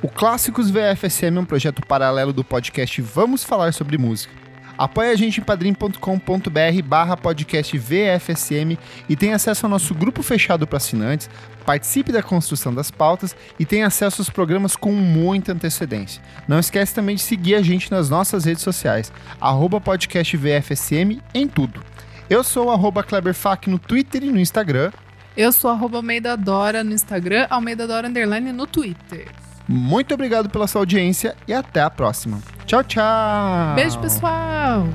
O 0.00 0.08
Clássicos 0.08 0.70
VFSM 0.70 1.36
é 1.36 1.40
um 1.40 1.44
projeto 1.44 1.82
paralelo 1.86 2.32
do 2.32 2.44
podcast 2.44 3.02
Vamos 3.02 3.42
Falar 3.42 3.72
Sobre 3.72 3.98
Música. 3.98 4.32
Apoie 4.78 5.10
a 5.10 5.16
gente 5.16 5.40
em 5.40 5.42
padrim.com.br 5.42 6.82
barra 6.84 7.16
podcast 7.16 7.76
VFSM 7.76 8.78
e 9.08 9.16
tenha 9.16 9.34
acesso 9.34 9.66
ao 9.66 9.70
nosso 9.70 9.92
grupo 9.92 10.22
fechado 10.22 10.68
para 10.68 10.76
assinantes, 10.76 11.28
participe 11.66 12.12
da 12.12 12.22
construção 12.22 12.72
das 12.72 12.88
pautas 12.88 13.34
e 13.58 13.66
tenha 13.66 13.88
acesso 13.88 14.22
aos 14.22 14.30
programas 14.30 14.76
com 14.76 14.92
muita 14.92 15.52
antecedência. 15.52 16.22
Não 16.46 16.60
esquece 16.60 16.94
também 16.94 17.16
de 17.16 17.22
seguir 17.22 17.56
a 17.56 17.62
gente 17.62 17.90
nas 17.90 18.08
nossas 18.08 18.44
redes 18.44 18.62
sociais, 18.62 19.12
arroba 19.40 19.80
podcast 19.80 20.36
VFSM 20.36 21.20
em 21.34 21.48
tudo. 21.48 21.82
Eu 22.30 22.44
sou 22.44 22.70
arroba 22.70 23.02
KleberFac 23.02 23.68
no 23.68 23.80
Twitter 23.80 24.22
e 24.22 24.30
no 24.30 24.38
Instagram. 24.38 24.92
Eu 25.36 25.50
sou 25.50 25.72
arroba 25.72 25.96
Almeida 25.96 26.36
Dora 26.36 26.84
no 26.84 26.92
Instagram, 26.92 27.48
Almeida 27.50 27.84
Dora 27.84 28.06
Underline 28.06 28.52
no 28.52 28.66
Twitter. 28.66 29.26
Muito 29.68 30.14
obrigado 30.14 30.48
pela 30.48 30.66
sua 30.66 30.80
audiência 30.80 31.36
e 31.46 31.52
até 31.52 31.82
a 31.82 31.90
próxima. 31.90 32.38
Tchau, 32.64 32.82
tchau! 32.82 33.74
Beijo, 33.74 33.98
pessoal! 33.98 34.86